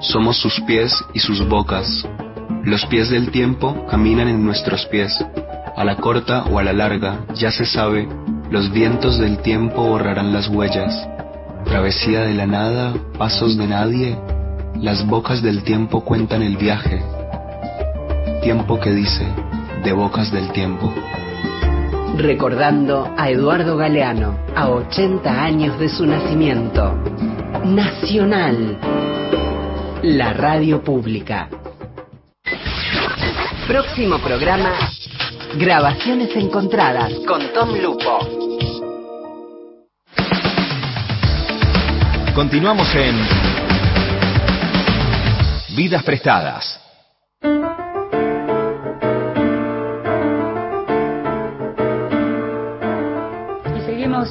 [0.00, 2.08] somos sus pies y sus bocas.
[2.64, 5.12] Los pies del tiempo caminan en nuestros pies.
[5.76, 8.08] A la corta o a la larga, ya se sabe,
[8.50, 11.13] los vientos del tiempo borrarán las huellas.
[11.64, 14.18] Travesía de la nada, pasos de nadie,
[14.80, 17.02] las bocas del tiempo cuentan el viaje
[18.44, 19.26] tiempo que dice,
[19.82, 20.92] de bocas del tiempo.
[22.18, 26.94] Recordando a Eduardo Galeano, a 80 años de su nacimiento.
[27.64, 28.78] Nacional,
[30.02, 31.48] la radio pública.
[33.66, 34.74] Próximo programa,
[35.56, 38.43] Grabaciones Encontradas con Tom Lupo.
[42.34, 43.14] Continuamos en
[45.76, 46.80] Vidas Prestadas.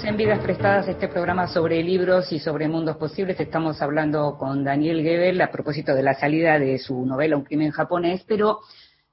[0.05, 3.39] en Vidas Prestadas, este programa sobre libros y sobre mundos posibles.
[3.39, 7.69] Estamos hablando con Daniel Gebel a propósito de la salida de su novela Un crimen
[7.69, 8.59] japonés, pero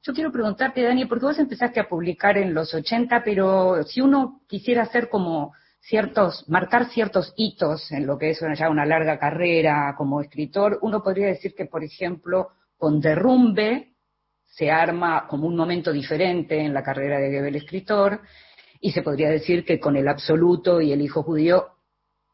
[0.02, 4.40] yo quiero preguntarte, Daniel, porque vos empezaste a publicar en los 80, pero si uno
[4.48, 9.94] quisiera hacer como ciertos, marcar ciertos hitos en lo que es ya una larga carrera
[9.96, 13.94] como escritor, uno podría decir que, por ejemplo, con Derrumbe
[14.46, 18.20] se arma como un momento diferente en la carrera de Gebel escritor,
[18.80, 21.68] y se podría decir que con El Absoluto y El Hijo Judío,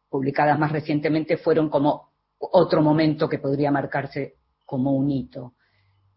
[0.09, 5.55] publicadas más recientemente, fueron como otro momento que podría marcarse como un hito.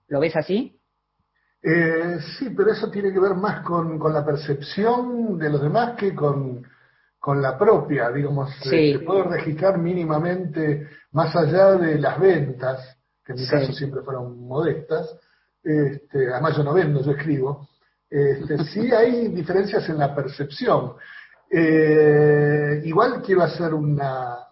[0.08, 0.80] ¿Lo ves así?
[1.62, 6.16] Eh, sí, pero eso tiene que ver más con, la percepción de los demás que
[6.16, 6.64] con,
[7.36, 8.92] la propia, digamos, sí.
[8.92, 14.46] eh, puedo registrar mínimamente más allá de las ventas, que en mi caso siempre fueron
[14.48, 15.18] modestas,
[15.64, 17.68] este, además yo no vendo, yo escribo,
[18.10, 20.94] este, sí hay diferencias en la percepción.
[21.52, 24.48] Eh, igual quiero hacer una,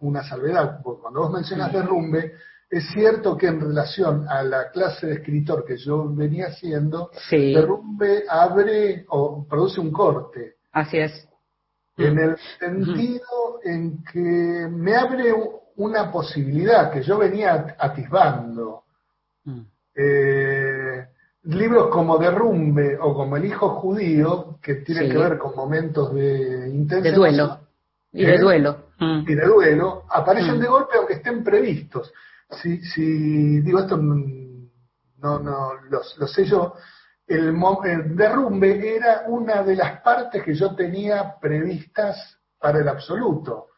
[0.00, 2.34] una salvedad, porque cuando vos mencionas derrumbe,
[2.70, 8.24] es cierto que en relación a la clase de escritor que yo venía haciendo, derrumbe
[8.28, 10.56] abre o produce un corte.
[10.72, 11.28] Así es.
[11.98, 15.32] En el sentido en que me abre
[15.76, 18.82] una posibilidad que yo venía atisbando.
[19.44, 19.60] Mm.
[19.94, 21.06] Eh,
[21.44, 26.68] libros como Derrumbe o como El hijo judío, que tienen que ver con momentos de
[26.68, 27.60] intenso de duelo.
[28.12, 28.38] Y de ¿eh?
[28.38, 28.86] duelo.
[28.98, 29.24] Mm.
[29.28, 30.60] Y de duelo, aparecen mm.
[30.60, 32.12] de golpe aunque estén previstos.
[32.62, 36.74] Si, si digo esto, no, no, lo, sé yo,
[37.26, 43.68] el, derrumbe era una de las partes que yo tenía previstas para el absoluto,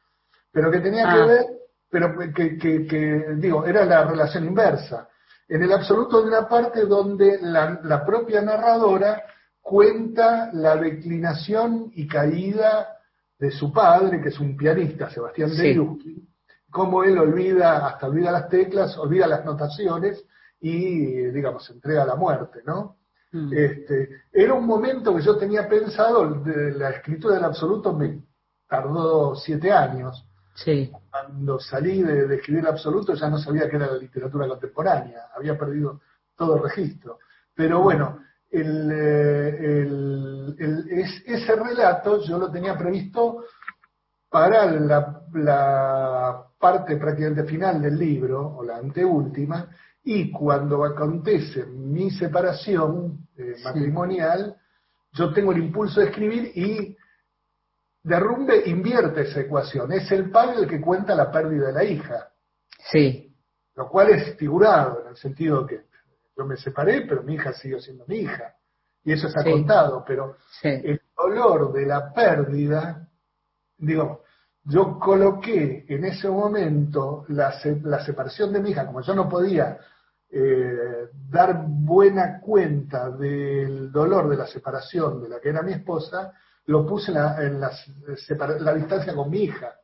[0.52, 1.26] pero que tenía que ah.
[1.26, 1.46] ver,
[1.90, 5.08] pero que, que, que, digo, era la relación inversa
[5.48, 9.22] en el absoluto de una parte donde la, propia narradora
[9.60, 12.98] cuenta la declinación y caída
[13.38, 15.74] de su padre, que es un pianista, Sebastián sí.
[15.74, 16.22] de
[16.70, 20.22] cómo él olvida, hasta olvida las teclas, olvida las notaciones
[20.60, 22.96] y, digamos, se entrega a la muerte, ¿no?
[23.32, 23.52] Mm.
[23.52, 28.22] Este, era un momento que yo tenía pensado, de la escritura del absoluto me
[28.66, 30.28] tardó siete años,
[30.64, 30.90] Sí.
[31.10, 36.00] Cuando salí de, escribir absoluto ya no sabía qué era la literatura contemporánea, había perdido
[36.36, 37.18] todo registro.
[37.54, 38.18] Pero bueno,
[38.50, 38.90] el,
[40.58, 43.44] eh, ese relato yo lo tenía previsto
[44.28, 49.68] para la, parte prácticamente final del libro, o la anteúltima,
[50.10, 54.56] y cuando acontece mi separación eh, matrimonial,
[55.12, 56.96] yo tengo el impulso de escribir y
[58.02, 59.92] Derrumbe invierte esa ecuación.
[59.92, 62.30] Es el padre el que cuenta la pérdida de la hija.
[62.90, 63.36] Sí.
[63.74, 65.82] Lo cual es figurado, en el sentido que
[66.34, 68.54] yo me separé, pero mi hija siguió siendo mi hija.
[69.04, 73.06] Y eso está contado, pero el dolor de la pérdida,
[73.76, 74.22] digo,
[74.64, 79.78] yo coloqué en ese momento la, la separación de mi hija, como yo no podía
[80.30, 86.32] eh, dar buena cuenta del dolor de la separación de la que era mi esposa,
[86.66, 89.74] lo puse en, la, en la distancia con mi hija.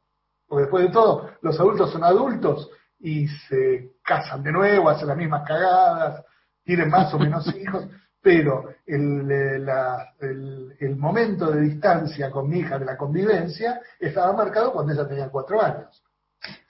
[0.46, 5.16] Porque después de todo, los adultos son adultos y se casan de nuevo, hacen las
[5.16, 6.24] mismas cagadas,
[6.62, 7.87] tienen más o menos hijos,
[8.20, 14.72] pero el, el, el, momento de distancia con mi hija de la convivencia estaba marcado
[14.72, 16.04] cuando ella tenía cuatro años.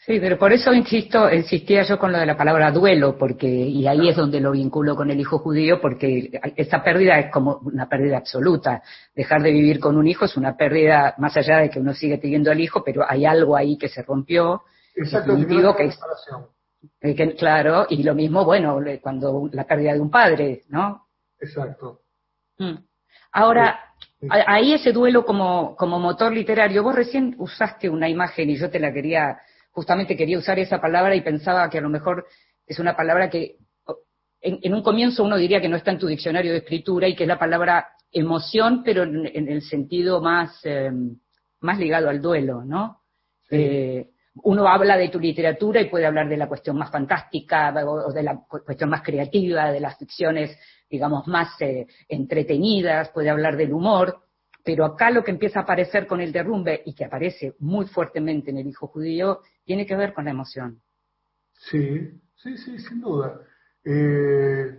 [0.07, 3.87] Sí, pero por eso insisto, insistía yo con lo de la palabra duelo, porque, y
[3.87, 7.89] ahí es donde lo vinculo con el hijo judío, porque esa pérdida es como una
[7.89, 8.83] pérdida absoluta.
[9.15, 12.19] Dejar de vivir con un hijo es una pérdida, más allá de que uno sigue
[12.19, 14.65] teniendo al hijo, pero hay algo ahí que se rompió.
[14.95, 15.35] Exacto,
[15.75, 15.99] que, es,
[17.01, 21.07] eh, que, claro, y lo mismo, bueno, cuando la pérdida de un padre, ¿no?
[21.41, 22.03] Exacto.
[22.59, 22.75] Mm.
[23.33, 23.81] Ahora,
[24.29, 28.79] ahí ese duelo como, como motor literario, vos recién usaste una imagen y yo te
[28.79, 29.39] la quería
[29.75, 32.27] justamente quería usar esa palabra y pensaba que a lo mejor
[32.67, 33.57] es una palabra que
[34.41, 37.25] en, un comienzo uno diría que no está en tu diccionario de escritura y que
[37.25, 41.19] es la palabra emoción, pero en, el sentido más, em,
[41.61, 43.01] más ligado al duelo, ¿no?
[43.51, 44.11] Eh,
[44.43, 48.23] uno habla de tu literatura y puede hablar de la cuestión más fantástica o, de
[48.23, 50.59] la cuestión más creativa, de las ficciones,
[50.91, 54.24] digamos, más eh, entretenidas, puede hablar del humor,
[54.65, 58.51] pero acá lo que empieza a aparecer con el derrumbe y que aparece muy fuertemente
[58.51, 60.81] en el hijo judío tiene que ver con la emoción.
[61.53, 63.41] Sí, sí, sí, sin duda.
[63.85, 64.79] Eh,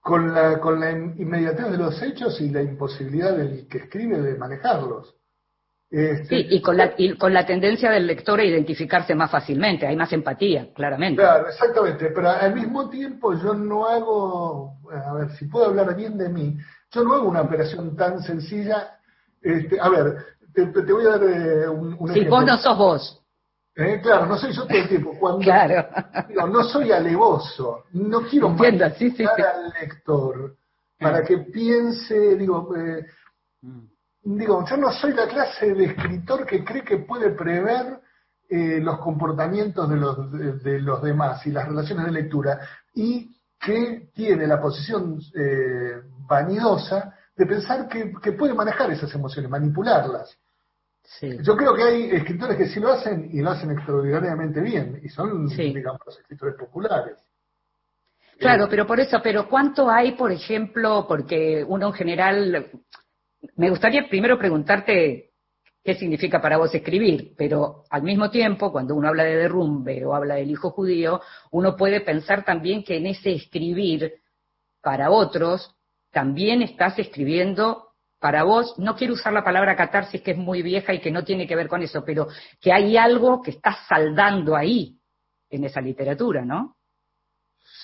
[0.00, 4.38] con, la, con la inmediatez de los hechos y la imposibilidad del que escribe de
[4.38, 5.16] manejarlos.
[5.90, 9.86] Este, sí, y con, la, y con la tendencia del lector a identificarse más fácilmente,
[9.86, 11.22] hay más empatía, claramente.
[11.22, 16.18] Claro, exactamente, pero al mismo tiempo yo no hago, a ver, si puedo hablar bien
[16.18, 16.58] de mí,
[16.92, 18.97] yo no hago una operación tan sencilla.
[19.40, 20.16] Este, a ver,
[20.52, 23.18] te, voy a dar eh, un, un si vos no sos vos.
[23.78, 25.14] Eh, claro, no soy yo todo el tiempo.
[25.20, 25.46] Cuando,
[26.48, 30.56] no soy alevoso, no quiero Entiendo, sí, sí, al lector
[30.98, 33.06] para que piense, digo, eh,
[34.24, 38.00] digo, yo no soy la clase de escritor que cree que puede prever
[38.50, 42.58] eh, los comportamientos de los, de, los demás y las relaciones de lectura
[42.92, 45.20] y que tiene la posición
[46.26, 50.36] vanidosa de pensar que, que puede manejar esas emociones, manipularlas.
[51.42, 55.08] Yo creo que hay escritores que sí lo hacen y lo hacen extraordinariamente bien, y
[55.08, 57.16] son, digamos, los escritores populares.
[58.38, 62.70] Claro, pero por eso, pero ¿cuánto hay, por ejemplo, porque uno en general,
[63.56, 65.30] me gustaría primero preguntarte
[65.82, 70.14] qué significa para vos escribir, pero al mismo tiempo, cuando uno habla de derrumbe o
[70.14, 71.20] habla del hijo judío,
[71.52, 74.12] uno puede pensar también que en ese escribir
[74.82, 75.74] para otros,
[76.18, 80.92] también estás escribiendo para vos, no quiero usar la palabra catarsis que es muy vieja
[80.92, 82.26] y que no tiene que ver con eso, pero
[82.60, 84.98] que hay algo que está saldando ahí
[85.48, 86.74] en esa literatura, ¿no?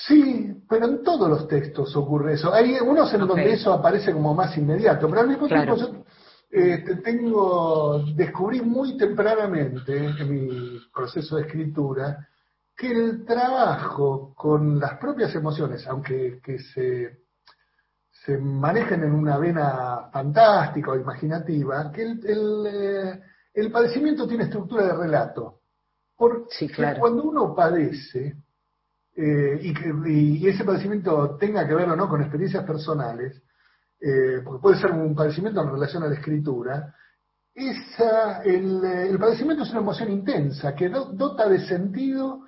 [0.04, 2.52] Sí, pero en todos los textos ocurre eso.
[2.52, 6.04] Hay unos en donde eso aparece como más inmediato, pero al mismo tiempo yo
[6.50, 12.26] este, tengo, descubrí muy tempranamente en mi proceso de escritura
[12.76, 17.23] que el trabajo con las propias emociones, aunque que se
[18.24, 23.20] se manejen en una vena fantástica o imaginativa, que el, eh,
[23.52, 25.60] el, padecimiento tiene estructura de relato.
[26.16, 28.36] Porque cuando uno padece,
[29.16, 33.42] eh, y, que, y, ese padecimiento tenga que ver o no con experiencias personales,
[34.00, 36.94] eh, porque puede ser un padecimiento en relación a la escritura,
[37.54, 42.46] esa, el, el padecimiento es una emoción intensa que dota de sentido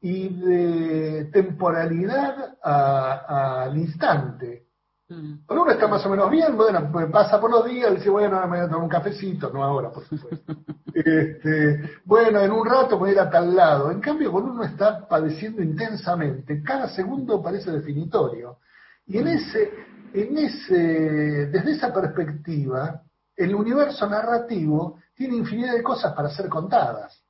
[0.00, 4.67] y de temporalidad al instante.
[5.08, 5.46] Mm.
[5.46, 8.40] Cuando uno está más o menos bien, bueno, pues pasa por los días, dice, bueno,
[8.42, 10.56] me voy a tomar un cafecito, no ahora, por supuesto.
[10.94, 13.90] este, bueno, en un rato voy a ir a tal lado.
[13.90, 18.58] En cambio, cuando uno está padeciendo intensamente, cada segundo parece definitorio.
[19.06, 19.72] Y en ese,
[20.12, 23.02] en ese, desde esa perspectiva,
[23.34, 27.24] el universo narrativo tiene infinidad de cosas para ser contadas.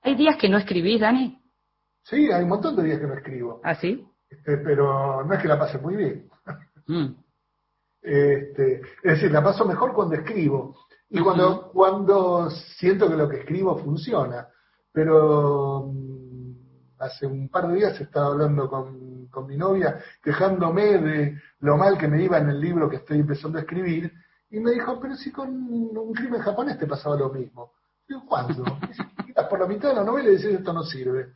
[0.00, 1.42] ¿Hay días que no escribís, Dani?
[2.04, 3.60] Sí, hay un montón de días que no escribo.
[3.64, 4.06] ¿Ah, sí?
[4.38, 6.28] Este, pero no es que la pase muy bien.
[6.86, 7.06] Mm.
[8.02, 10.76] Este, es decir, la paso mejor cuando escribo
[11.08, 14.48] y cuando, cuando siento que lo que escribo funciona.
[14.92, 21.40] Pero mm, hace un par de días estaba hablando con, con mi novia, quejándome de
[21.60, 24.12] lo mal que me iba en el libro que estoy empezando a escribir,
[24.50, 27.72] y me dijo, pero si con un crimen japonés te pasaba lo mismo.
[28.08, 28.64] Digo, ¿cuándo?
[29.50, 31.32] por la mitad de la novela y dices, esto no sirve.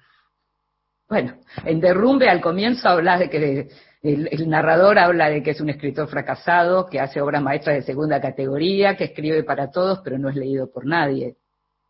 [1.11, 1.35] Bueno,
[1.65, 3.69] en Derrumbe al comienzo habla de que
[4.01, 8.21] el, narrador habla de que es un escritor fracasado, que hace obras maestras de segunda
[8.21, 11.37] categoría, que escribe para todos, pero no es leído por nadie.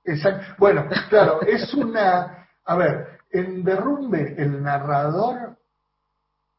[0.05, 0.55] Exacto.
[0.57, 5.59] Bueno, claro, es una, a ver, En Derrumbe, el narrador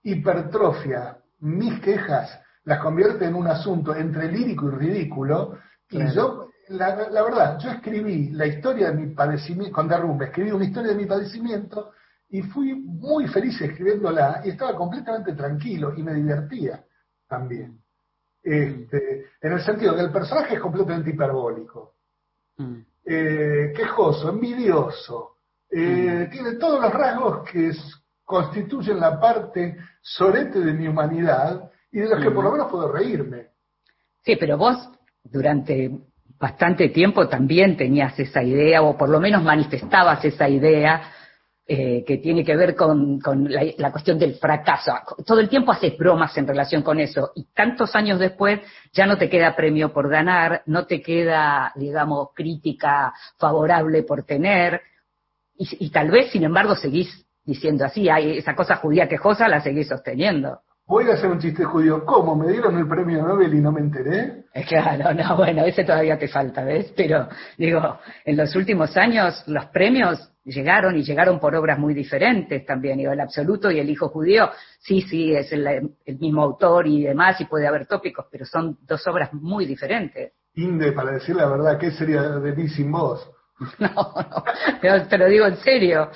[0.03, 5.57] hipertrofia mis quejas, las convierte en un asunto entre lírico y ridículo,
[5.89, 10.65] y yo, la, verdad, yo escribí la historia de mi padecimiento, con Derrumbe, escribí una
[10.65, 11.91] historia de mi padecimiento,
[12.31, 16.81] y fui muy feliz escribiéndola, y estaba completamente tranquilo, y me divertía
[17.27, 17.77] también.
[18.41, 21.95] Este, en el sentido que el personaje es completamente hiperbólico,
[22.57, 22.75] mm.
[23.05, 25.35] eh, quejoso, envidioso,
[25.69, 26.31] eh, mm.
[26.31, 27.71] tiene todos los rasgos que
[28.23, 32.89] constituyen la parte sorete de mi humanidad y de los que por lo menos puedo
[32.89, 33.49] reírme.
[34.23, 34.89] Sí, pero vos
[35.21, 35.91] durante
[36.39, 41.01] bastante tiempo también tenías esa idea, o por lo menos manifestabas esa idea
[41.73, 43.17] eh, que tiene que ver con,
[43.47, 44.91] la, cuestión del fracaso.
[45.25, 48.59] Todo el tiempo haces bromas en relación con eso y tantos años después
[48.91, 54.81] ya no te queda premio por ganar, no te queda, digamos, crítica favorable por tener
[55.57, 59.61] y, y tal vez, sin embargo, seguís diciendo así, hay esa cosa judía quejosa la
[59.61, 60.59] seguís sosteniendo.
[60.91, 62.03] Voy a hacer un chiste judío.
[62.05, 62.35] ¿Cómo?
[62.35, 64.43] ¿Me dieron el premio Nobel y no me enteré?
[64.67, 66.91] Claro, no, bueno, ese todavía te falta, ¿ves?
[66.97, 72.65] Pero, digo, en los últimos años los premios llegaron y llegaron por obras muy diferentes
[72.65, 72.97] también.
[72.97, 74.49] Digo, el absoluto y el hijo judío,
[74.81, 79.07] sí, sí, es el, mismo autor y demás, y puede haber tópicos, pero son dos
[79.07, 80.33] obras muy diferentes.
[80.55, 83.31] Inde, para decir la verdad, ¿qué sería de mí sin vos?
[83.79, 84.43] No, no,
[84.81, 86.11] pero te lo digo en serio.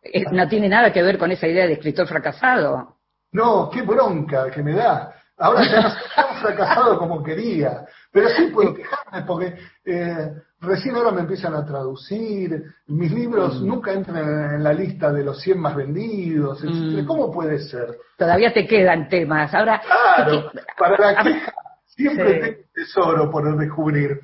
[0.00, 3.01] Eh, no tiene nada que ver con esa idea de escritor fracasado.
[3.32, 5.14] No, qué bronca que me da.
[5.38, 10.30] Ahora ya no tan fracasado como quería, pero sí puedo quejarme porque eh,
[10.60, 13.66] recién ahora me empiezan a traducir, mis libros mm.
[13.66, 17.06] nunca entran en la lista de los 100 más vendidos, mm.
[17.06, 17.96] ¿Cómo puede ser?
[18.16, 19.52] Todavía te quedan temas.
[19.54, 21.52] Ahora, claro, para la queja
[21.86, 24.20] siempre tengo un tesoro por descubrir.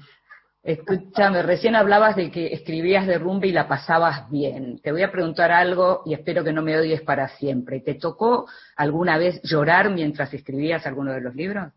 [0.63, 4.81] Escúchame, recién hablabas de que escribías de rumba y la pasabas bien.
[4.83, 7.81] Te voy a preguntar algo y espero que no me odies para siempre.
[7.81, 8.47] ¿Te tocó
[8.77, 11.73] alguna vez llorar mientras escribías alguno de los libros?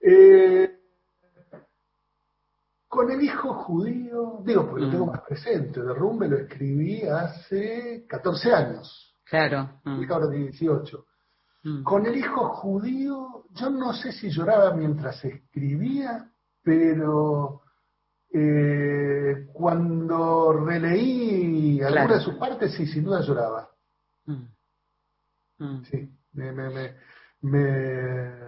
[0.00, 0.70] Eh,
[2.88, 5.10] con el hijo judío, digo, porque lo tengo mm.
[5.10, 9.14] más presente, de rumbe lo escribí hace 14 años.
[9.24, 9.80] Claro.
[9.84, 10.10] Mm.
[10.10, 11.06] ahora 18.
[11.64, 11.82] Mm.
[11.82, 16.30] Con el hijo judío, yo no sé si lloraba mientras escribía,
[16.62, 17.62] pero
[18.32, 23.68] eh, cuando releí alguna de sus partes, sí, sin duda lloraba.
[24.26, 24.44] Mm.
[25.58, 25.84] Mm.
[25.84, 26.10] Sí,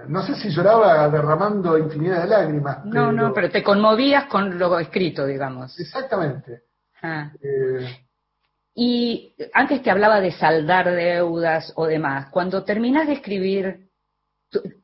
[0.09, 2.85] no sé si lloraba derramando infinidad de lágrimas.
[2.85, 5.79] No, no, pero te conmovías con lo escrito, digamos.
[5.79, 6.62] Exactamente.
[7.03, 7.31] Ah.
[7.41, 8.07] Eh,
[8.74, 12.29] y antes te hablaba de saldar deudas o demás.
[12.31, 13.88] Cuando terminas de escribir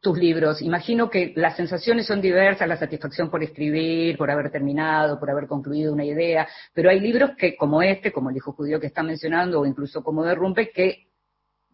[0.00, 0.60] tus libros.
[0.60, 5.46] Imagino que las sensaciones son diversas, la satisfacción por escribir, por haber terminado, por haber
[5.46, 9.02] concluido una idea, pero hay libros que, como este, como el hijo judío que está
[9.02, 11.08] mencionando, o incluso como Derrumbe, que,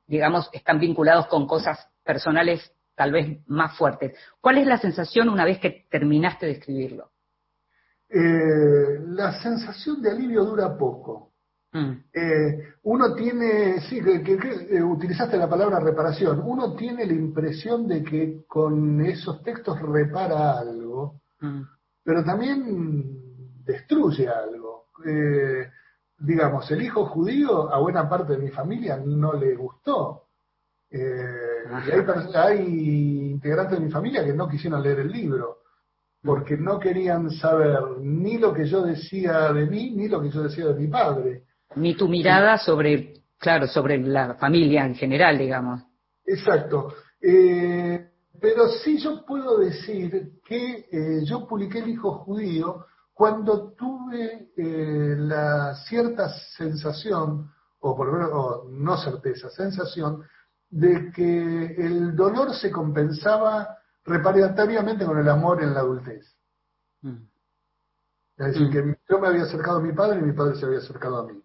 [0.06, 4.16] digamos, están vinculados con cosas personales tal vez más fuertes.
[4.40, 7.10] ¿Cuál es la sensación una vez que terminaste de escribirlo?
[8.08, 11.29] Eh, la sensación de alivio dura poco.
[11.72, 11.92] Mm.
[12.12, 14.38] Eh, uno tiene, sí, que,
[14.70, 20.58] eh, utilizaste la palabra reparación, uno tiene la impresión de que con esos textos repara
[20.58, 21.62] algo, mm.
[22.02, 24.86] pero también destruye algo.
[25.06, 25.70] Eh,
[26.18, 30.24] digamos, el hijo judío a buena parte de mi familia no le gustó.
[30.90, 32.04] y hay,
[32.34, 35.58] hay integrantes de mi familia que no quisieron leer el libro
[36.22, 40.42] porque no querían saber ni lo que yo decía de mí, ni lo que yo
[40.42, 41.44] decía de mi padre
[41.76, 45.82] ni tu mirada sobre, claro, sobre la familia en general, digamos.
[46.24, 46.94] Exacto.
[47.20, 48.10] Eh,
[48.40, 55.14] pero sí yo puedo decir que eh, yo publiqué El Hijo Judío cuando tuve eh,
[55.18, 57.50] la cierta sensación,
[57.80, 60.22] o por lo menos no certeza, sensación,
[60.70, 66.34] de que el dolor se compensaba reparatoriamente con el amor en la adultez.
[67.02, 67.26] Mm.
[68.38, 68.70] Es decir, mm.
[68.70, 71.26] que yo me había acercado a mi padre y mi padre se había acercado a
[71.26, 71.42] mí.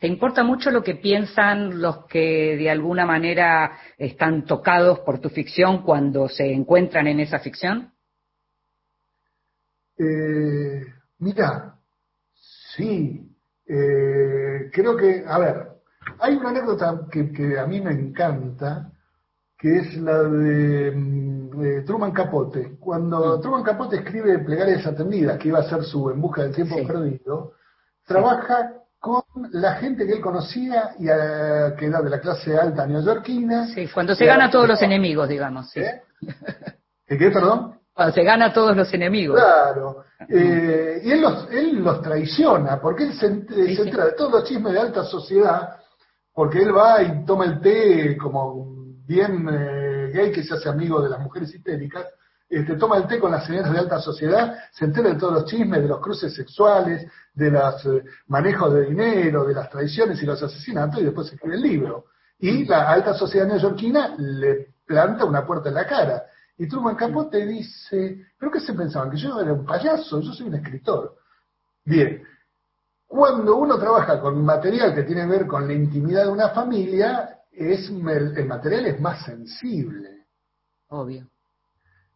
[0.00, 5.28] ¿Te importa mucho lo que piensan los que de alguna manera están tocados por tu
[5.28, 7.92] ficción cuando se encuentran en esa ficción?
[9.98, 10.86] Eh,
[11.18, 11.74] mira,
[12.74, 13.30] sí.
[13.66, 15.68] Eh, creo que, a ver,
[16.18, 18.90] hay una anécdota que, a mí me encanta,
[19.58, 22.78] que es la de, mm, Truman Capote.
[22.80, 23.42] Cuando mm.
[23.42, 27.52] Truman Capote escribe Plegarias Atendidas, que iba a ser su En Busca del Tiempo Perdido,
[28.06, 29.22] trabaja con
[29.52, 33.66] la gente que él conocía y que era de la clase alta neoyorquina.
[33.68, 35.70] Sí, cuando se gana a todos los enemigos, digamos.
[35.70, 35.80] Sí.
[35.80, 36.02] ¿Eh?
[37.06, 37.80] ¿Qué, perdón?
[37.94, 39.40] Cuando se gana a todos los enemigos.
[39.40, 40.04] Claro.
[40.28, 44.74] Eh, y él los, él los traiciona, porque él se, entera de todos los chismes
[44.74, 45.76] de alta sociedad,
[46.32, 51.00] porque él va y toma el té como bien eh, gay que se hace amigo
[51.00, 52.06] de las mujeres histéricas,
[52.50, 55.44] este, toma el té con las señoras de alta sociedad, se entera de todos los
[55.44, 60.26] chismes, de los cruces sexuales, de los eh, manejos de dinero, de las traiciones y
[60.26, 62.06] los asesinatos, y después escribe el libro.
[62.40, 66.24] Y la alta sociedad neoyorquina le planta una puerta en la cara.
[66.58, 69.10] Y Truman Capote dice, ¿pero qué se pensaban?
[69.10, 71.16] Que yo era un payaso, yo soy un escritor.
[71.84, 72.22] Bien,
[73.06, 77.40] cuando uno trabaja con material que tiene que ver con la intimidad de una familia,
[77.52, 80.26] es el, material es más sensible.
[80.88, 81.28] Obvio.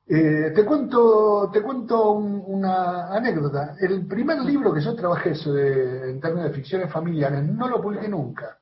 [0.07, 3.74] Eh, te cuento, te cuento una anécdota.
[3.80, 8.59] El primer libro que yo trabajé en términos de ficciones familiares no lo publiqué nunca.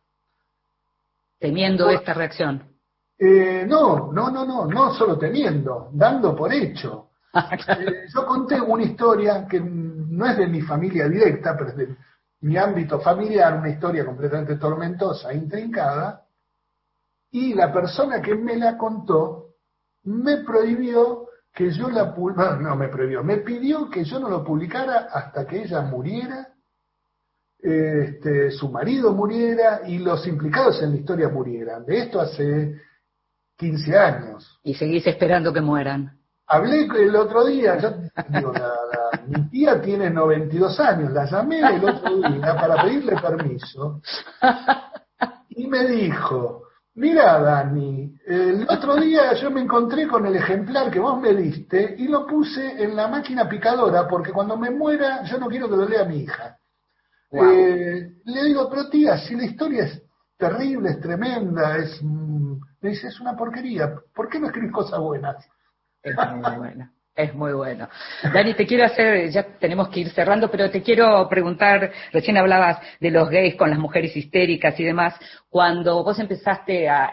[1.39, 2.63] Temiendo esta reacción.
[3.19, 7.09] Eh, no, no, no, no, no solo temiendo, dando por hecho.
[7.35, 11.97] Eh, yo conté una historia que no es de mi familia directa, pero es de
[12.43, 16.27] mi ámbito familiar, una historia completamente tormentosa, intrincada,
[17.31, 19.55] y la persona que me la contó
[20.05, 22.15] me prohibió que yo la
[22.61, 26.49] no, me prohibió, me pidió que yo no lo publicara hasta que ella muriera,
[27.59, 31.85] este, su marido muriera y los implicados en la historia murieran.
[31.85, 32.81] De esto hace
[33.57, 34.61] 15 años.
[34.65, 36.19] Y seguís esperando que mueran.
[36.47, 37.95] Hablé el otro día, yo,
[38.29, 38.53] digo,
[39.27, 44.03] mi tía tiene 92 años, la llamé el otro día para pedirle permiso
[45.51, 46.65] y me dijo,
[46.95, 51.95] mira Dani, el otro día yo me encontré con el ejemplar que vos me diste
[51.99, 55.77] y lo puse en la máquina picadora porque cuando me muera yo no quiero que
[55.77, 56.59] lo lea mi hija.
[57.31, 60.03] Eh, le digo, pero tía, si la historia es
[60.37, 65.37] terrible, es tremenda, es me dice, es una porquería, ¿por qué no escribís cosas buenas?
[66.03, 67.89] Es muy bueno, es muy bueno.
[68.33, 72.79] Dani, te quiero hacer, ya tenemos que ir cerrando, pero te quiero preguntar, recién hablabas
[73.01, 75.15] de los gays con las mujeres histéricas y demás,
[75.51, 77.11] cuando vos empezaste a,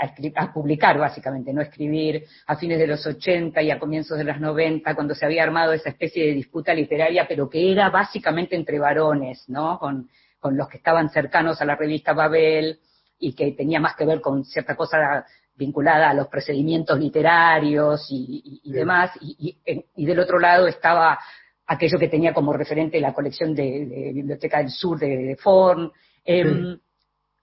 [0.53, 4.95] publicar, básicamente, no escribir, a fines de los 80 y a comienzos de los 90,
[4.95, 9.49] cuando se había armado esa especie de disputa literaria, pero que era básicamente entre varones,
[9.49, 9.77] ¿no?
[9.79, 12.79] Con, con los que estaban cercanos a la revista Babel,
[13.19, 15.25] y que tenía más que ver con cierta cosa
[15.59, 21.19] vinculada a los procedimientos literarios y, demás, y, del otro lado estaba
[21.67, 25.91] aquello que tenía como referente la colección de, Biblioteca del Sur de, Forn.
[26.23, 26.79] Em,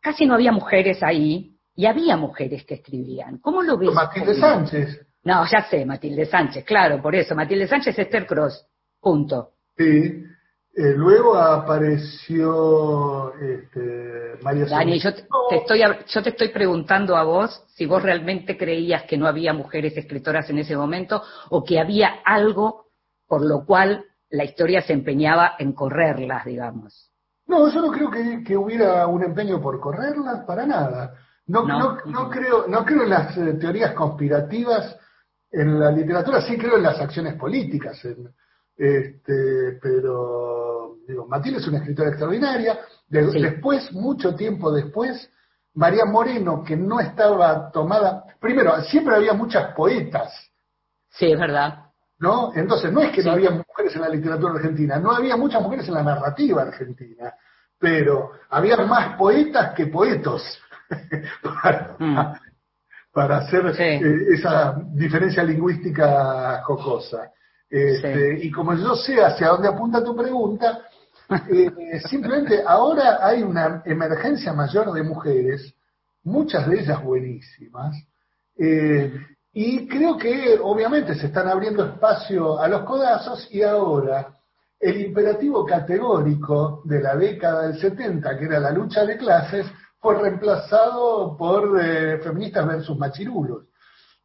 [0.00, 3.38] casi no había mujeres ahí, y había mujeres que escribían.
[3.38, 3.92] ¿Cómo lo ves?
[3.92, 5.06] Matilde Sánchez.
[5.24, 7.34] No, ya sé, Matilde Sánchez, claro, por eso.
[7.34, 8.66] Matilde Sánchez, Esther Cross,
[8.98, 9.52] punto.
[9.76, 10.24] Sí,
[10.76, 15.24] eh, luego apareció este, María Dani, yo te,
[15.56, 19.96] estoy, yo te estoy preguntando a vos si vos realmente creías que no había mujeres
[19.96, 22.88] escritoras en ese momento o que había algo
[23.26, 27.10] por lo cual la historia se empeñaba en correrlas, digamos.
[27.46, 28.10] No, yo no creo
[28.44, 31.14] que, hubiera un empeño por correrlas, para nada.
[31.46, 34.94] No, no, no, creo, no creo en las eh, teorías conspirativas
[35.50, 38.04] en la literatura, sí creo en las acciones políticas,
[38.76, 42.78] este, pero digo, Matilde es una escritora extraordinaria.
[43.08, 45.30] Después, mucho tiempo después,
[45.74, 48.24] María Moreno, que no estaba tomada.
[48.40, 50.32] Primero, siempre había muchas poetas.
[51.10, 51.86] Sí, es verdad.
[52.18, 52.52] ¿No?
[52.54, 55.86] Entonces, no es que no había mujeres en la literatura argentina, no había muchas mujeres
[55.88, 57.32] en la narrativa argentina,
[57.78, 60.42] pero había más poetas que poetos
[61.42, 62.36] para, mm.
[63.32, 67.30] hacer eh, esa diferencia lingüística jocosa.
[67.68, 70.82] Este, y como yo sé hacia dónde apunta tu pregunta,
[71.50, 75.74] eh, simplemente ahora hay una emergencia mayor de mujeres,
[76.22, 77.96] muchas de ellas buenísimas,
[78.58, 79.12] eh,
[79.52, 84.34] y creo que obviamente se están abriendo espacio a los codazos y ahora
[84.78, 89.66] el imperativo categórico de la década del 70, que era la lucha de clases,
[89.98, 93.64] fue reemplazado por eh, feministas versus machirulos.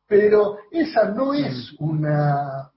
[0.06, 2.70] Pero esa no es una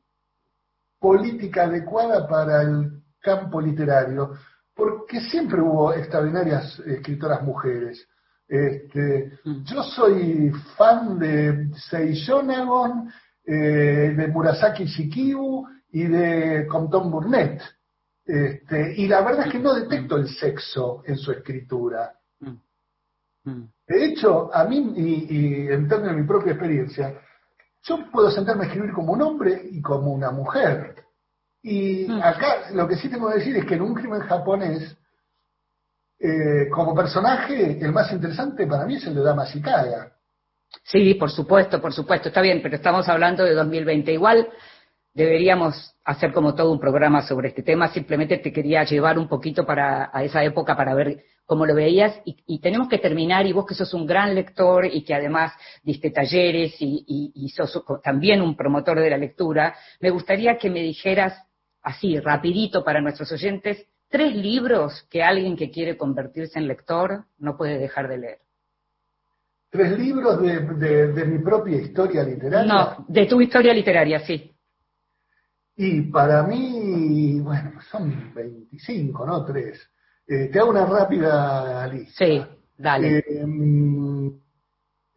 [1.05, 4.33] política adecuada para el campo literario,
[4.75, 8.09] porque siempre hubo extraordinarias escritoras mujeres.
[8.49, 9.65] Este, mm.
[9.65, 13.13] Yo soy fan de Seiyonagon,
[13.45, 17.61] eh, de Murasaki Shikibu y de Compton Burnett.
[18.25, 22.15] Este, y la verdad es que no detecto el sexo en su escritura.
[22.41, 23.51] Mm.
[23.51, 23.69] Mm.
[23.89, 27.21] De hecho, a mí, y, en términos de mi propia experiencia,
[27.85, 31.05] yo puedo sentarme a escribir como un hombre y como una mujer.
[31.63, 32.23] Y mm.
[32.23, 34.97] acá lo que sí tengo que decir es que en un crimen japonés,
[36.19, 39.47] eh, como personaje, el más interesante para mí es el de Dama
[40.83, 44.13] Sí, por supuesto, por supuesto, está bien, pero estamos hablando de 2020.
[44.13, 44.49] Igual,
[45.13, 49.65] deberíamos hacer como todo un programa sobre este tema, simplemente te quería llevar un poquito
[49.65, 53.67] para a esa época para ver cómo lo veías y, tenemos que terminar y vos
[53.67, 58.57] que sos un gran lector y que además diste talleres y, y, sos también un
[58.57, 61.35] promotor de la lectura, me gustaría que me dijeras
[61.83, 67.57] así, rapidito para nuestros oyentes, tres libros que alguien que quiere convertirse en lector no
[67.57, 68.39] puede dejar de leer.
[69.69, 72.73] ¿Tres libros de, de mi propia historia literaria?
[72.73, 74.55] No, de tu historia literaria, sí.
[75.77, 79.45] Y para mí, bueno, son 25, ¿no?
[79.45, 79.91] Tres.
[80.27, 82.25] Eh, te hago una rápida lista.
[82.25, 82.45] Sí,
[82.79, 83.19] dale.
[83.19, 83.47] Eh,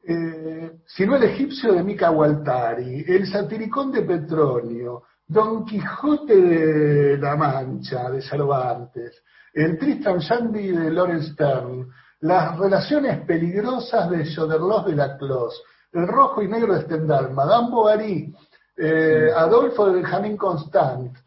[0.10, 7.18] eh, si no el egipcio de Mika Waltari, el satiricón de Petronio, Don Quijote de
[7.18, 9.22] la Mancha de Cervantes,
[9.54, 11.90] el Tristan Shandy de Lawrence Stern,
[12.22, 17.70] las relaciones peligrosas de Joderlos de la Clos, el rojo y negro de Stendhal, Madame
[17.70, 18.34] Bovary,
[18.78, 21.18] eh, Adolfo de Benjamín Constant.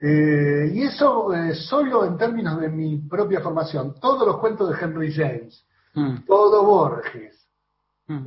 [0.00, 3.94] Eh, y eso eh, solo en términos de mi propia formación.
[4.00, 6.24] Todos los cuentos de Henry James, mm.
[6.26, 7.46] todo Borges,
[8.06, 8.24] mm.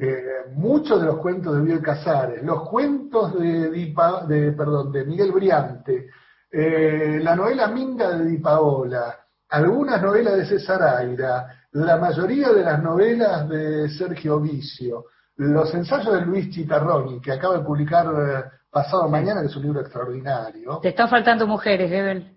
[0.55, 6.09] muchos de los cuentos de Biel Casares, los cuentos de, de, perdón, de Miguel Briante,
[6.51, 12.81] la novela Minga de Di Paola, algunas novelas de César Aira, la mayoría de las
[12.81, 15.05] novelas de Sergio Vicio,
[15.37, 18.43] los ensayos de Luis Chitarroni, que acaba de publicar eh,
[18.73, 20.79] pasado mañana, que es un libro extraordinario.
[20.81, 22.35] Te están faltando mujeres, Evel.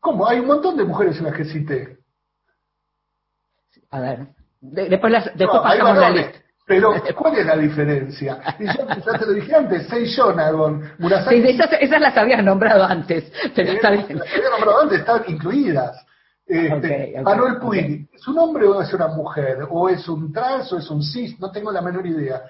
[0.00, 0.26] ¿Cómo?
[0.26, 1.98] Hay un montón de mujeres en las que cité.
[3.90, 4.28] A ver,
[4.60, 6.38] después, después pasamos la lista.
[6.68, 8.40] Pero, ¿cuál es la diferencia?
[8.58, 11.40] Y yo te lo dije antes, Seishonagon, Murasaki...
[11.42, 14.18] Sí, esas, esas, las habías nombrado antes, pero está bien.
[14.18, 16.04] Las había nombrado antes, están incluidas.
[16.44, 19.58] Este, Manuel Puig, ¿es un hombre o es una mujer?
[19.70, 21.38] ¿O es un trans o es un cis?
[21.38, 22.42] No tengo la menor idea.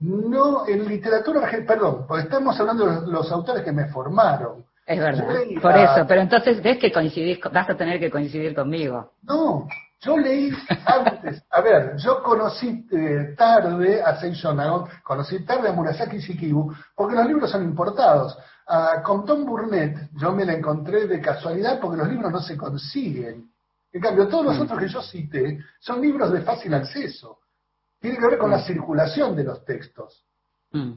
[0.00, 4.64] No, en literatura, perdón, porque estamos hablando de los, autores que me formaron.
[4.86, 5.26] Es verdad,
[5.60, 9.12] por eso, pero entonces ves que coincidís, vas a tener que coincidir conmigo.
[9.22, 9.66] No,
[10.00, 10.50] yo leí
[10.86, 17.16] antes, a ver, yo conocí eh, tarde a Seishonagon, conocí tarde a Murasaki Shikibu, porque
[17.16, 18.38] los libros son importados.
[18.68, 22.56] Ah, con Tom Burnett yo me la encontré de casualidad porque los libros no se
[22.56, 23.50] consiguen.
[23.92, 27.38] En cambio, todos los otros que yo cité son libros de fácil acceso.
[28.00, 28.66] Tiene que ver con la mm.
[28.66, 30.24] circulación de los textos.
[30.72, 30.92] Mm.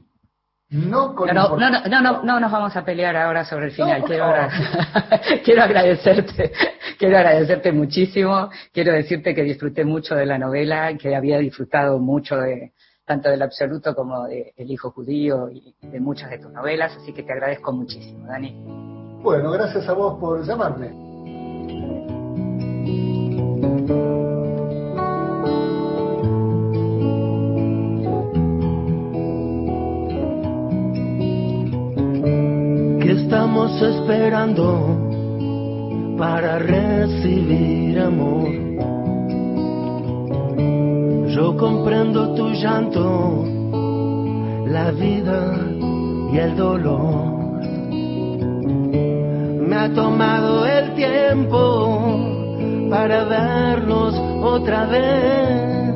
[0.72, 4.02] No, con no, no, no, no, no, nos vamos a pelear ahora sobre el final.
[4.04, 4.24] quiero,
[5.44, 6.50] quiero agradecerte,
[6.98, 8.48] quiero agradecerte muchísimo.
[8.72, 12.72] Quiero decirte que disfruté mucho de la novela, que había disfrutado mucho de,
[13.04, 17.12] tanto del absoluto como de El hijo judío y de muchas de tus novelas, así
[17.12, 18.54] que te agradezco muchísimo, Dani.
[19.22, 21.12] Bueno, gracias a vos por llamarme.
[33.32, 34.94] Estamos esperando
[36.18, 38.50] para recibir amor?
[41.34, 43.46] Yo comprendo tu llanto,
[44.66, 45.58] la vida
[46.30, 47.62] y el dolor.
[49.66, 52.18] Me ha tomado el tiempo
[52.90, 55.94] para vernos otra vez.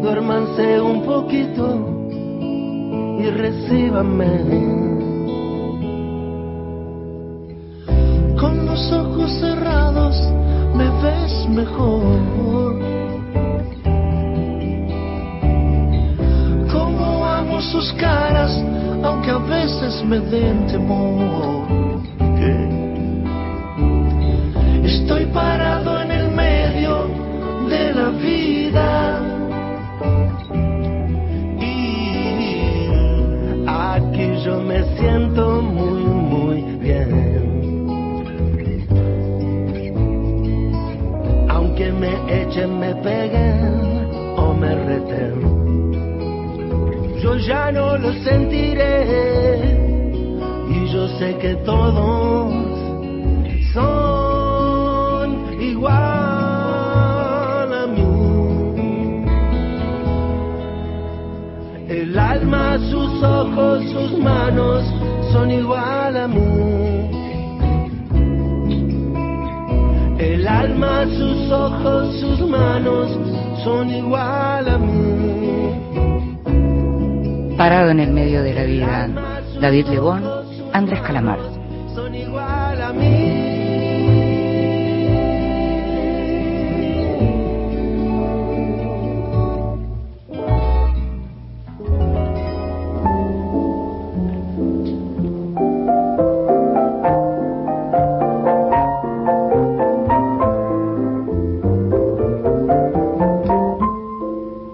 [0.00, 1.66] Duérmanse un poquito
[3.20, 4.97] y recíbanme.
[10.74, 12.58] Me ves mejor.
[17.60, 18.52] sus caras,
[19.02, 21.87] aunque a veces me den temor.
[79.60, 80.24] David Lebón,
[80.72, 81.38] Andrés Calamar.
[81.94, 83.48] Son igual a mí.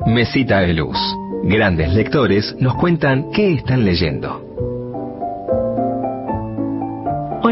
[0.06, 0.96] Mesita de Luz.
[1.42, 4.43] Grandes lectores nos cuentan qué están leyendo.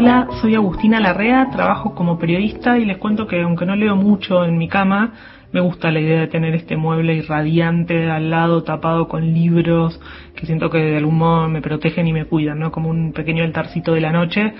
[0.03, 4.43] Hola, soy Agustina Larrea, trabajo como periodista y les cuento que aunque no leo mucho
[4.43, 5.13] en mi cama,
[5.53, 9.97] me gusta la idea de tener este mueble irradiante al lado, tapado con libros,
[10.35, 12.69] que siento que de algún modo me protegen y me cuidan, ¿no?
[12.69, 14.53] Como un pequeño altarcito de la noche.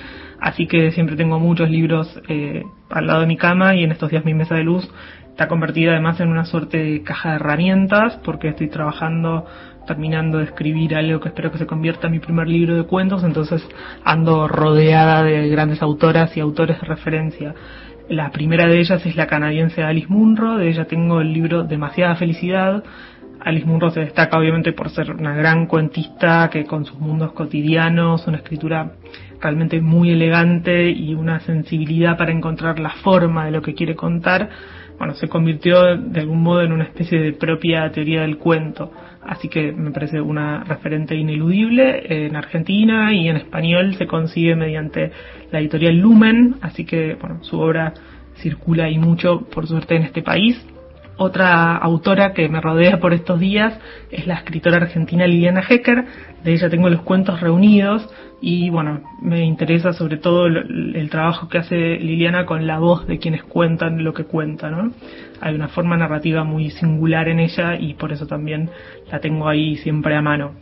[0.43, 4.11] Así que siempre tengo muchos libros eh, al lado de mi cama y en estos
[4.11, 4.85] días mi mesa de luz
[5.29, 9.45] está convertida además en una suerte de caja de herramientas porque estoy trabajando
[9.87, 13.23] terminando de escribir algo que espero que se convierta en mi primer libro de cuentos,
[13.23, 13.65] entonces
[14.03, 17.55] ando rodeada de grandes autoras y autores de referencia.
[18.09, 22.15] La primera de ellas es la canadiense Alice Munro, de ella tengo el libro Demasiada
[22.15, 22.83] Felicidad.
[23.39, 28.27] Alice Munro se destaca obviamente por ser una gran cuentista que con sus mundos cotidianos,
[28.27, 28.91] una escritura
[29.43, 34.49] realmente muy elegante y una sensibilidad para encontrar la forma de lo que quiere contar,
[34.97, 38.91] bueno, se convirtió de algún modo en una especie de propia teoría del cuento.
[39.21, 42.25] Así que me parece una referente ineludible.
[42.25, 45.11] En Argentina y en español se consigue mediante
[45.51, 47.93] la editorial Lumen, así que bueno, su obra
[48.35, 50.63] circula y mucho, por suerte, en este país.
[51.17, 56.05] Otra autora que me rodea por estos días es la escritora argentina Liliana Hecker.
[56.43, 58.09] De ella tengo los cuentos reunidos
[58.41, 63.19] y bueno, me interesa sobre todo el, trabajo que hace Liliana con la voz de
[63.19, 64.93] quienes cuentan lo que cuentan.
[65.39, 68.71] Hay una forma narrativa muy singular en ella y por eso también
[69.11, 70.53] la tengo ahí siempre a mano.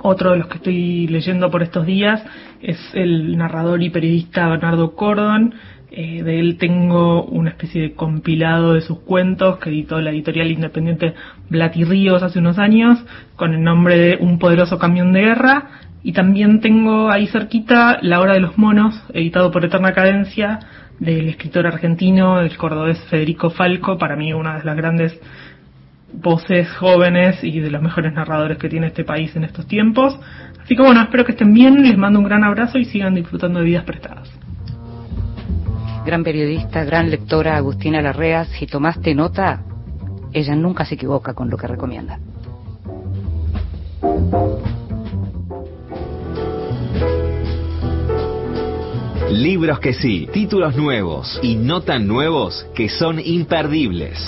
[0.00, 2.22] Otro de los que estoy leyendo por estos días
[2.60, 5.54] es el narrador y periodista Bernardo Cordon,
[5.90, 10.50] eh, de él tengo una especie de compilado de sus cuentos que editó la editorial
[10.50, 11.14] independiente
[11.50, 12.98] Ríos hace unos años
[13.36, 15.70] con el nombre de Un poderoso camión de guerra.
[16.02, 20.60] Y también tengo ahí cerquita La hora de los monos, editado por Eterna Cadencia,
[21.00, 25.18] del escritor argentino, el cordobés Federico Falco, para mí una de las grandes
[26.12, 30.18] voces jóvenes y de los mejores narradores que tiene este país en estos tiempos.
[30.62, 33.60] Así que bueno, espero que estén bien, les mando un gran abrazo y sigan disfrutando
[33.60, 34.37] de vidas prestadas
[36.08, 39.60] gran periodista, gran lectora Agustina Larrea, si tomaste nota,
[40.32, 42.18] ella nunca se equivoca con lo que recomienda.
[49.30, 54.18] Libros que sí, títulos nuevos y no tan nuevos que son imperdibles.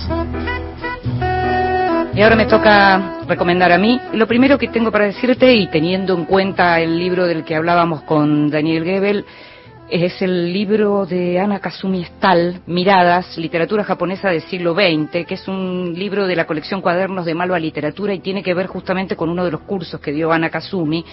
[2.15, 3.99] Y ahora me toca recomendar a mí.
[4.13, 8.03] Lo primero que tengo para decirte, y teniendo en cuenta el libro del que hablábamos
[8.03, 9.25] con Daniel Gebel,
[9.91, 15.49] es el libro de Ana Kazumi Stahl, Miradas, literatura japonesa del siglo XX, que es
[15.49, 19.29] un libro de la colección Cuadernos de Malva Literatura y tiene que ver justamente con
[19.29, 21.05] uno de los cursos que dio Ana Kazumi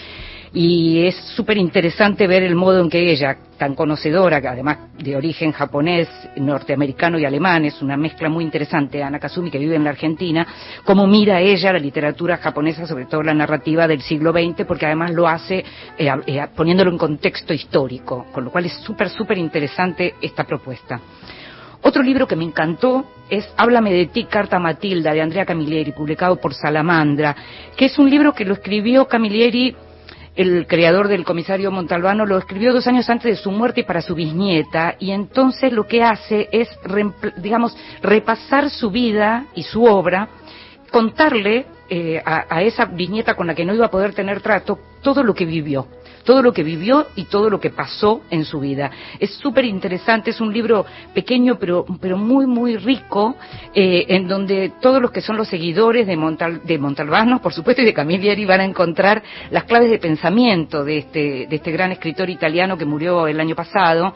[0.54, 5.16] y es súper interesante ver el modo en que ella, tan conocedora, que además de
[5.16, 9.84] origen japonés, norteamericano y alemán, es una mezcla muy interesante, Ana Kazumi, que vive en
[9.84, 10.48] la Argentina,
[10.84, 15.12] cómo mira ella la literatura japonesa, sobre todo la narrativa del siglo XX, porque además
[15.12, 15.64] lo hace
[15.98, 21.00] eh, eh, poniéndolo en contexto histórico, con lo cual es súper, súper interesante esta propuesta.
[21.82, 26.38] Otro libro que me encantó es Háblame de ti, Carta Matilda, de Andrea Camilleri, publicado
[26.38, 27.36] por Salamandra,
[27.76, 29.76] que es un libro que lo escribió Camilleri
[30.38, 34.14] el creador del comisario Montalbano lo escribió dos años antes de su muerte para su
[34.14, 36.70] bisnieta, y entonces lo que hace es,
[37.38, 40.30] digamos, repasar su vida y su obra,
[40.92, 45.24] contarle eh, a, esa bisnieta con la que no iba a poder tener trato todo
[45.24, 45.88] lo que vivió
[46.28, 48.92] todo lo que vivió y todo lo que pasó en su vida.
[49.18, 53.38] Es súper interesante, es un libro pequeño pero, pero muy, muy rico,
[53.74, 57.82] eh, en donde todos los que son los seguidores de, Montal, de Montalbano, por supuesto,
[57.82, 61.94] y de Camilleri van a encontrar las claves de pensamiento de este, de este gran
[61.94, 64.14] escritor italiano que murió el año pasado.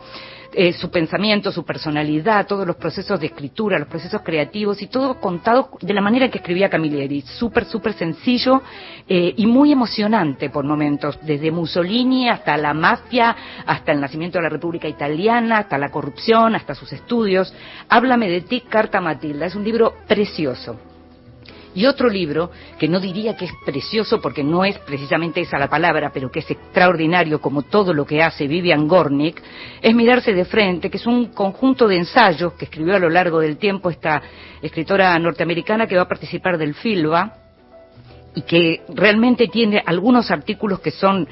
[0.53, 5.17] Eh, su pensamiento, su personalidad, todos los procesos de escritura, los procesos creativos y todo
[5.17, 7.21] contado de la manera que escribía Camilleri.
[7.21, 8.61] Súper, súper sencillo
[9.07, 13.33] eh, y muy emocionante por momentos, desde Mussolini hasta la mafia,
[13.65, 17.53] hasta el nacimiento de la República Italiana, hasta la corrupción, hasta sus estudios.
[17.87, 19.45] Háblame de ti, Carta Matilda.
[19.45, 20.90] Es un libro precioso.
[21.73, 25.69] Y otro libro, que no diría que es precioso porque no es precisamente esa la
[25.69, 29.41] palabra, pero que es extraordinario como todo lo que hace Vivian Gornick,
[29.81, 33.39] es Mirarse de Frente, que es un conjunto de ensayos que escribió a lo largo
[33.39, 34.21] del tiempo esta
[34.61, 37.37] escritora norteamericana que va a participar del FILBA
[38.35, 41.27] y que realmente tiene algunos artículos que son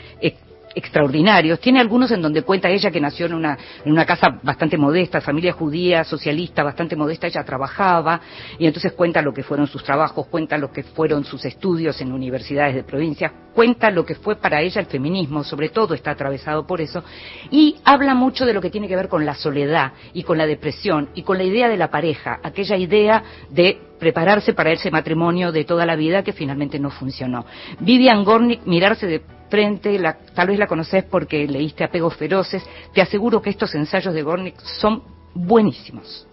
[0.76, 1.60] extraordinarios.
[1.60, 5.22] Tiene algunos en donde cuenta ella que nació en una, en una casa bastante modesta,
[5.22, 7.28] familia judía, socialista, bastante modesta.
[7.28, 8.22] Ella trabajaba
[8.58, 12.12] y entonces cuenta lo que fueron sus trabajos, cuenta lo que fueron sus estudios en
[12.12, 16.66] universidades de provincia, cuenta lo que fue para ella el feminismo, sobre todo está atravesado
[16.66, 17.04] por eso,
[17.52, 20.46] y habla mucho de lo que tiene que ver con la soledad y con la
[20.46, 25.52] depresión y con la idea de la pareja, aquella idea de prepararse para ese matrimonio
[25.52, 27.46] de toda la vida que finalmente no funcionó.
[27.80, 30.00] Vivian Gornick, mirarse de frente,
[30.34, 34.60] tal vez la conoces porque leíste Apegos Feroces, te aseguro que estos ensayos de Gornick
[34.60, 36.26] son buenísimos.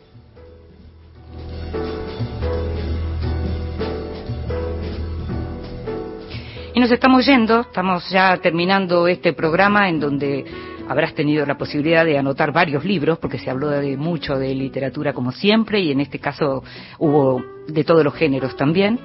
[6.74, 10.44] Y nos estamos yendo, estamos ya terminando este programa en donde
[10.88, 15.14] habrás tenido la posibilidad de anotar varios libros, porque se habló de mucho de literatura
[15.14, 16.62] como siempre, y en este caso
[16.98, 19.00] hubo de todos los géneros también.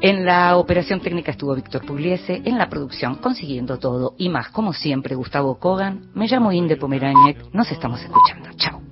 [0.00, 4.72] En la operación técnica estuvo Víctor Pugliese, en la producción consiguiendo todo y más, como
[4.72, 6.10] siempre, Gustavo Kogan.
[6.14, 8.48] Me llamo Inde Pomeráñez, nos estamos escuchando.
[8.56, 8.87] Chao.